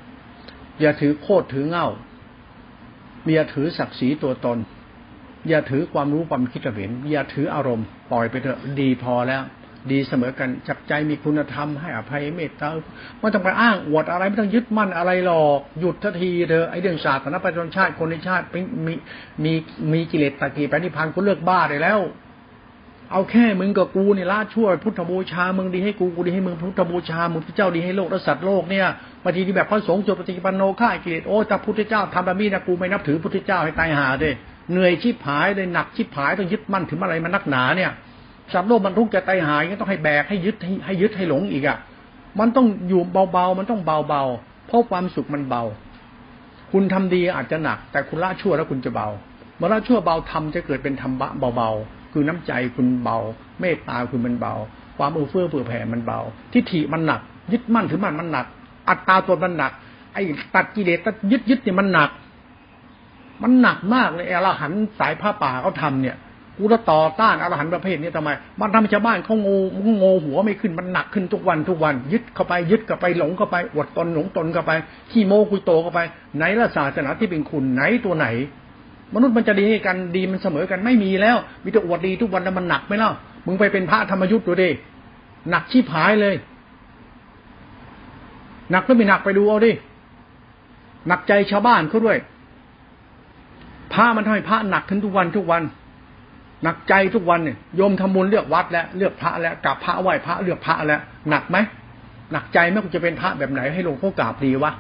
[0.81, 1.87] อย่าถือโคตรถือเง่า
[3.33, 4.59] อย่าถือศักดิ์ศรีตัวตน
[5.49, 9.43] อย่าถือความรู้ความคิดเห็น อย่าถืออารมณ์ปล่อยไปเถอะดีพอแล้ว
[9.91, 12.71] ดีเสมอกันจับใจมีคุณธรรมให้อภัยเมตตา
[13.21, 18.45] ไม่ต้องไปอ้างอวดอะไรไม่ต้องยึดมั่นอะไรหรอกหยุดทันทีเถอะไอเรื่องศาสนาประชาชาติคนในชาติ
[18.87, 18.95] มี
[19.45, 19.53] มี
[19.93, 21.99] มีกิเลสตะกี้ปณิพันธ์คุณเลิกบ้าได้แล้ว
[23.13, 28.87] เอาแค่มึงกับกูเนี่ยละช่วยพุทธบูชา มึงดีให้กูกูดีให้มึงพุทธบูชา มึงพระเจ้าดีให้โลกและสัตว์โลกเนี่ย
[29.23, 34.33] บางทีที่แบบพระสงฆ์จุดปฏิปันโนฆ่ากิเลสโอ้ถ้าพุทธเจ้าทำแบบนี้นะกูไม่นับถือพุทธเจ้าให้ตายหาเลย
[34.71, 37.91] เหนื่อยชิบหายเลยหนักชิบหายต้องยึดมั่นถึงอะไรมันนักหนาเนี่ย
[38.53, 41.79] สัตว์โลกมันทุกข์จะตายหายก็ต้องให้แบกให้ยึดให้ให้ยึดให้หลงอีกอะ
[42.41, 45.63] มันต้องอยู่เบาๆมันต้องเบาๆเพราะความสุขมันเบา
[46.73, 49.09] คุณทำดีอาจจะหนัก แต่คุณละชั่วแล้วคุณจะเบา
[49.57, 53.19] เมื่อละชั่วเบาทำจะเกิดเป็นธรรมะเบาๆ คือน้ำใจคุณเบา
[53.61, 54.55] เมตตาคุณมันเบา
[54.99, 56.21] ความเอื้อเฟื้อเผื่อแผ่มันเบา
[56.53, 57.21] ทิฏฐิมันหนัก
[57.53, 58.47] ยึดมั่นถือมั่นมันหนัก
[58.89, 59.73] อัตตาตัวมันหนัก
[60.13, 60.23] ไอ้
[60.55, 62.11] ตัดกิเลสตัดยึดยึดเนี่ยมันหนัก
[63.43, 66.17] มันหนักมากเลยอรหันสายผ้าป่าเขาทาเนี่ย
[66.61, 69.59] กูจะต่อต้านอรหันประเภทนี้ทำไม มันทำให้ชาวบ้านเขาโง่
[69.99, 74.73] โง่หัวไม่ขึ้น มันหนักขึ้นทุกวันทุกวัน ยึดเข้าไปยึดเข้าไปหลงเข้าไปอดตนหลงตนเข้าไป
[75.11, 76.01] ขี้โมกุยโตเข้าไป
[76.37, 78.27] ไหนละศาสนาที่เป็นคุณไหนตัวไหน
[79.15, 83.13] มนุษย์มันจะดีกันดีมันเสมอกันไม่มีแล้ว มีแต่อวดดีทุกวันแล้วมันหนักไหมเล่า
[83.47, 84.71] มึงไปเป็นพระธรรมยุทธ์ดูดิ
[85.51, 86.35] หนักชีพหายเลย
[88.71, 89.73] หนักหรือไม่หนักไปดูเอาดิ
[91.09, 92.19] หนักใจชาวบ้านเขาด้วย
[93.93, 95.63] พระมันทำให้พระหนักขึ้นทุกวันทุกวัน
[96.63, 101.57] หนักใจทุกวันเนี่ยโยมทำบุญเลือกวัดแล้วเลือกพระแล้วกราบพระไหว้พระเลือกพระแล้วหนักไหม
[102.33, 104.73] หนักใจไหมคุณจะเป็นพระแบบไหนให้หลวงพ่อกราบดีวะ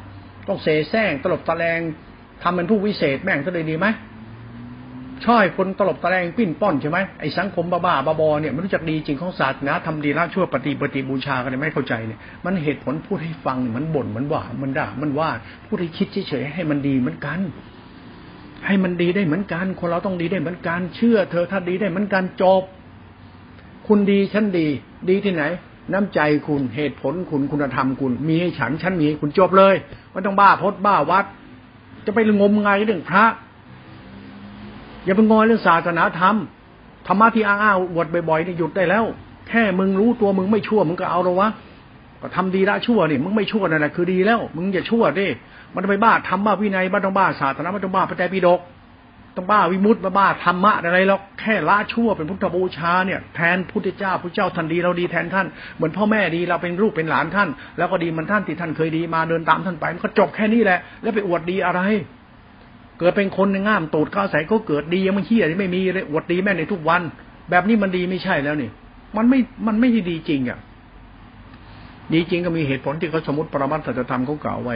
[0.48, 1.80] ต้องเสแสร้งตลบตะแลง
[2.42, 3.86] ทำเป็นผู้วิเศษแม่งจะเลยดีไหม
[5.24, 15.30] ช่อยคนตลบตะแลงปิ้นป้อนใช่ไหมไอ้สังคมบ้าบ้าบอเนี่ยมันรู้จักดีจริงของศาสนาทำดีละชั่วปฏิปฏิบูชากันไม่เข้าใจเนี่ยมันเหตุผลพูดให้ฟังมันบ่นมันว่ามันด่ามันว่า
[15.66, 17.40] พูดให้คิดเฉยๆให้มันดีเหมือนกัน
[18.66, 22.62] ให้มันดีได้เหมือนกัน คนเราต้องดีได้เหมือนกันเชื่อ เธอถ้าดีได้เหมือนกันจบ
[23.88, 24.66] คุณดีฉันดี
[25.10, 25.44] ดีที่ไหน
[25.92, 29.74] น้ำใจคุณเหตุผลคุณคุณธรรมคุณมีให้ฉันฉันมีให้คุณจบเลย
[30.10, 31.24] ไม่ต้องบ้าพดบ้าวัด
[32.06, 33.24] จะไปงมงายเรื่องพระ
[35.04, 36.36] อย่าไปงอยเรื่องศาสนาธรรม
[37.06, 39.04] ธรรมะที่อ้างอ้างอวดบ่อยๆนี่หยุดได้แล้ว
[39.48, 41.48] แค่มึงรู้ตัวมึงไม่ชั่ว มึงก็เอาแล้ววะ
[42.20, 45.26] ก็ทำดีละชั่วนี่มึงไม่ชั่วนั่นแหละคือดีแล้ว มึงอย่าชั่วดิ
[45.74, 48.60] มันไปบ้าทำบ้าวินัยบ้าต้องบ้าศาสนาบ้าต้องบ้าพระใจปิฎก
[49.36, 61.80] ต้องบ้าวิมุตต์บ้าบ้าธรรมะอะไรหรอกแค่ละชั่วเป็นพุทธบูชาเนี่ยแทนพุทธเจ้าพุทธเจ้าท่านดีเราดีแทนท่านเหมือนพ่อแม่ดีเราเป็นลูกเป็นหลานท่าน แล้วก็ดีมันท่านที่ท่านเคยดีมาเดินตามท่านไปมันก็จบแค่นี้แหละ แล้วไปอวดดีอะไร
[62.98, 67.02] เกิดเป็นคนในง่ามตูดข้าวใส่ก็เกิดดียังไม่เชี่ยที่ไม่มีเลยอวดดีแม่ในทุกวัน
[67.50, 68.70] แบบนี้มันดีไม่ใช่แล้วนี่
[69.16, 70.58] มันไม่มันไม่ดีจริงอะ
[72.12, 74.74] ดีจริงก็มีเหตุผลที่เขาสมมติปรมัตถธรรมเขากล่าวไว้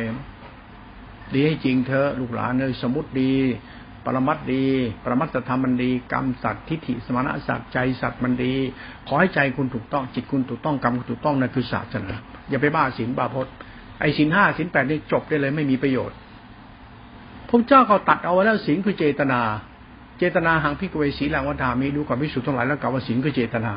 [1.35, 3.33] ดีให้จริงเธอลูกหลานเลยสมมติดี
[4.05, 4.64] ปรมัตดี
[5.05, 8.53] ปรมัตธรรมมันดี กรรมสัตว์ทิฏฐิสมณะสัตว์ใจสัตว์มันดี
[9.09, 12.12] ขอให้ใจคุณถูกต้องจิตคุณถูกต้องกรรมคุณถูกต้องนั่นคือศาสนา
[12.51, 13.53] อย่าไปบ้าศีลบาพจน์
[14.01, 16.16] ไอ้ศีลห้าศีลแปดนี่จบได้เลยไม่มีประโยชน์
[17.53, 19.40] พระเจ้าเขาตัดเอาไว้แล้วศีลคือเจตนา
[20.18, 23.72] เจตนาหังพิกเวสีลังวัฏามีดูก่อนพิสุทธิ์ทั้งหลายแล้วกล่าวว่าศีลคือเจตนา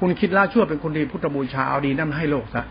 [0.00, 2.64] คุณคิดละชั่วเป็นคนดีพุทธบูชาเอาดีนั่นให้โลกซะ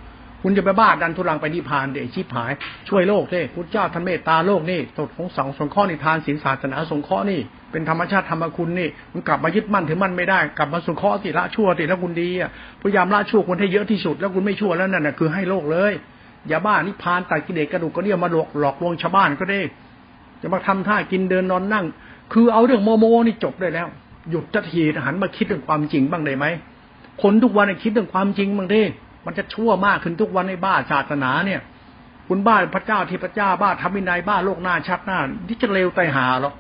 [0.44, 2.52] คุณจะไปบ้าดันทุลังไปนิพพานเดชิบหาย
[2.90, 7.40] ช่วยโลกเด้พุทธเจ้าท่านเมตตาโลกนี่ตดของสองสงข้อนิทานศีลศาสนาสงข้อนี่
[7.72, 12.50] เป็นธรรมชาติธรรมคุณนี่มันกลับมายึดมั่นถือมั่นไม่ได้กลับมาสงข้อติละชั่วติแล้วคุณดีอะ
[12.82, 15.94] พยายามละชั่วคนให้เยอะที่สุด แล้วคุณไม่ชั่วแล้วนั่นน่ะคือให้โลกเลย
[16.48, 19.60] อย่าบ้านิพพานตัดกิเลสกระดูกก็เนี่ยมาหลอกหลอกลวงชาวบ้านก็ได้
[20.42, 21.86] จะมาทำท่ากินเดินนอนนั่ง
[22.34, 23.88] คือเอาเรื่องโมโมนี่จบได้แล้ว
[24.30, 26.46] หยุดจะทีหันมาคิดเรื่องความจริงบ้างได้ไหม
[27.22, 28.82] คนทุกวันคิดเรื่องความจริงบ้างดิ
[29.26, 31.62] มันจะชั่วมากขึ้นทุกวันในบ้าศาสนาเนี่ย
[32.28, 36.54] คุณบ้าพระเจ้าที่พระเจ้าบ้าทำวินัยบ้าโลกหน้าชัดหน้าที่จะเลวไตหาหรอก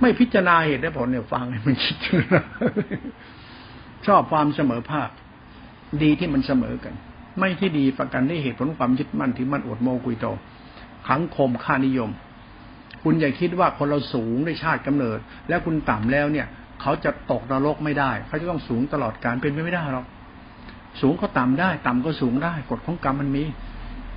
[0.00, 1.96] ไม่พิจารณาเหตุได้ผลเนี่ยฟังให้มันคิด
[4.06, 5.10] ชอบความเสมอภาค
[6.02, 6.94] ดีที่มันเสมอกัน
[7.38, 10.26] ไม่ที่ดีประกันได้เหตุผลความยึดมั่นที่มันอดโมกุยโต
[11.06, 12.10] ขังคมค่านิยม
[13.02, 15.18] คุณอย่าคิดว่าคนเราสูงได้ชาติกำเนิด
[15.48, 16.46] แล้วคุณต่ำแล้วเนี่ย
[16.82, 20.06] เขาจะตกนรกไม่ได้ เขาจะต้องสูงตลอดการเป็นไปไม่ได้หรอก
[21.00, 23.44] สูงก็ต่ำได้ ต่ำก็สูงได้กฎของกรรมมันมี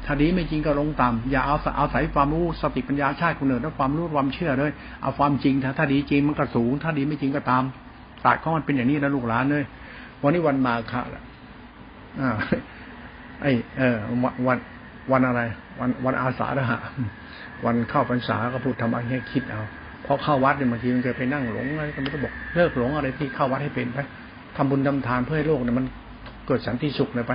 [0.05, 4.71] ถ้าดีไม่จริงก็ลงต่ำอย่าเอาเอาศัยความรู้สติปัญญาชาติคนเนิดและความรู้ความเชื่อเลย
[5.01, 7.63] เอาความจริงถ้าถ้าดีจริงมันก็สูง ถ้าดีไม่จริงก็ตาม
[8.23, 9.63] ศาสตร์ของมันเป็นอย่างนี้นะลูกหลานเลย
[10.21, 11.23] วันนี้วันมาฆะแหละ
[12.21, 12.29] อ่า
[13.41, 13.45] ไอ
[13.77, 13.97] เออ
[14.47, 14.57] วัน
[15.11, 15.41] วันอะไร
[15.79, 16.79] วันวันอาสาฬหะ
[17.65, 19.61] วันเข้าพรรษาก็พูดทำอะไรให้คิดเอา
[20.05, 23.99] พอเข้าวัดเนี่ยบางทีมันเคยไปนั่งหลงอะไรก็ไม่ต้องบอกเลิกหลงอะไรที่เข้าวัดให้เป็นไป
[24.57, 25.85] ทำบุญทำทานเพื่อให้โลกเนี่ยมัน
[26.47, 27.33] เกิดสันติสุขเลยไป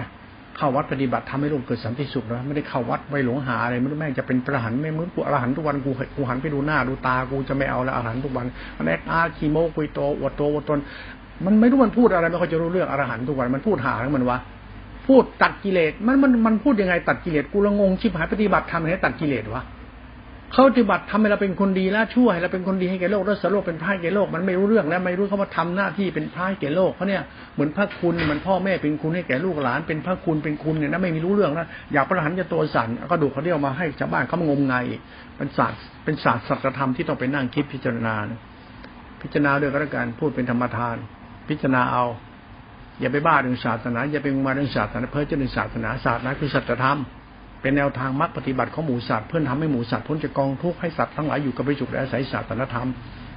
[0.56, 8.46] เข้าวัดปฏิบัติทำให้โลกเกิดสันติสุขนะไม่ได้เข้าวัดไปหลงหาอะไรไม่รู้แม่งจะเป็นพระหันไม่เหมือนกูอรหันทุกวันกูกูหันไปดูหน้าดูตากูจะไม่เอาละอรหันทุกวัน
[8.76, 10.78] อันแรกอาคีโมกุยโตอวดโตอวดตน
[11.44, 14.38] มันไม่รู้มันพูดอะไรไม่ค่อยจะรู้เรื่องอรหันทุกวันมันพูดหาทั้งมันวะ
[15.06, 19.64] พูดตัดกิเลสมันมันมันพูดยังไงตัดกิเลสกูละงงชิบหายปฏิบัติทำให้ตัดกิเลสวะ
[20.52, 27.22] เขาปฏิบัติทำให้เราเป็นคนดีแล้วช่วยเราเป็นคนดีให้แก่โลกแล้วสโลกเป็นพระแก่โลกมันไม่รู้เรื่องแล้วไม่รู้เขามาทำหน้าที่เป็นพระแก่โลกเขาเนี่ย
[27.54, 34.84] เหมือนพระคุณเหมือนพ่อแม่เป็นคุณให้แก่ลูกหลานเป็นพระคุณเป็นคุณเนี่ยนะไม่มีรู้เรื่องนะอยากประหันจะตัวสั่นก็ดูเขาเรียกมาให้ชาวบ้านเขางมงาย
[35.36, 38.14] เป็นศาสตร์เป็นศาสตร์สัจธรรมที่ต้องไปนั่งคิดพิจารณา
[39.22, 40.96] พิจารณาด้วยกันการพูดเป็นธรรมทาน
[41.48, 42.04] พิจารณาเอา
[43.00, 46.98] อย่าไปบ้าเรื่องศาสนา อย่าไปมาเรื่องศาสนาเพื่อจะเรื่องศาสนาศาสนาคือสัจธรรม
[47.62, 52.88] เป็นแนวทางมรรคปฏิบัติของหมูสัตว์เพื่อทำให้หมูสัตว์พ้นจากกองทุกข์ให้สัตว์ทั้งหลายอยู่กับไปสุและอาศัยศาสนาธรรม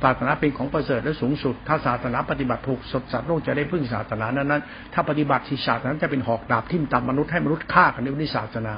[0.04, 4.62] ศาสนาเป็นของประเสริฐและสูงสุด ถ้าศาสนาปฏิบัติถูกสดสัตว์โลกจะได้พึ่งศาสนานั้นนั้น
[4.94, 8.74] ถ้าปฏิบัติที่ศาสนาจะเป็นหอกดาบทิ่มตามมนุษย์ให้มนุษย์ฆ่ากันในวิศาสนา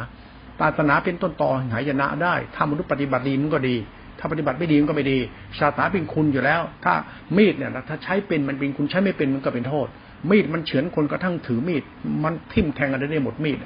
[0.60, 3.76] ศาสนาเป็นต้นตอหายนะได้ ถ้ามนุษย์ปฏิบัติดีมันก็ดี
[4.20, 5.20] ถ้าปฏิบัติไม่ดีมันก็ไม่ดี
[5.60, 6.94] ศาสนาเป็นคุณอยู่แล้ว ถ้า
[7.38, 9.88] มีดเนี่ยถ้าใช้เป็นมันเป็นคุณใช้ไม่เป็นมันก็เป็นโทษ
[10.30, 11.84] มีดมันเฉือนคนกระทั่งถือมีด
[12.24, 13.58] มันทิ่มแทงกันได้หมดมีด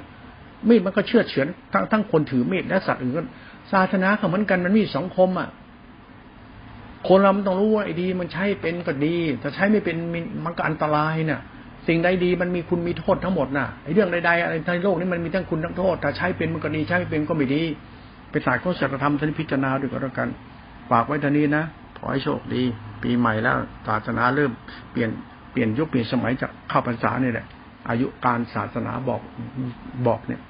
[0.68, 3.26] มีดมันก็เชื่อเฉือนทั้งทั้งคนถือมีดและสัตว์อื่น
[3.72, 5.48] ศาสนาเขาเหมือนกันมันมีสองคมอะ
[7.08, 9.96] คนเรามันต้องรู้ว่าไอ้ดีมันใช้เป็นก็ดี แต่ใช้ไม่เป็น
[10.44, 11.40] มันก็อันตรายเนี่ย
[11.86, 17.62] สิ่งใดดีมันมีคุณมีโทษทั้งหมดน่ะไอ้เรื่องใดๆอะไรในโลกนี้มันมีทั้งคุณทั้งโทษ ถ้าใช้เป็นมันก็ดีใช้ไม่เป็นก็ไม่ดี
[18.30, 20.28] ไปสายข้อสัจธรรมท่านพิจารณาด้วยก็แล้วกัน
[20.90, 21.64] ฝากไว้ท่านี้นะ
[21.98, 22.62] ขอให้โชคดี
[23.02, 24.52] ปีใหม่แล้วศาสนาเริ่ม
[24.90, 25.10] เปลี่ยน
[25.54, 27.46] เปลี่ยนยุคเปลี่ยนสมัยจากข้าพรรษาเนี่ยแหละ
[27.88, 29.20] อายุการศาสนาบอก
[30.06, 30.40] บอกเนี่ย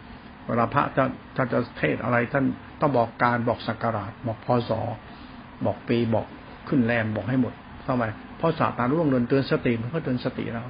[0.46, 1.04] เวลาพระจะ
[1.36, 2.44] จะจะเทศอะไรท่าน
[2.80, 4.70] ต้องบอกการบอกสักการะบอกพศ
[5.66, 6.26] บอกปีบอก
[6.68, 7.52] ขึ้นแรมบอกให้หมด
[7.86, 8.04] ทำไม
[8.38, 10.64] เพราะศาสนาร่วงเดินเตือนสติมันก็เตือนสติเรา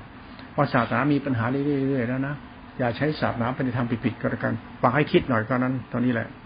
[0.54, 2.34] พอศาสนามีปัญหาเรื่อยๆแล้วนะ
[2.78, 6.28] อย่าใช้ศาสนาไปทางผิดๆก็แล้วกันฟังให้คิดหน่อยก็นั้นตอนนี้แหละ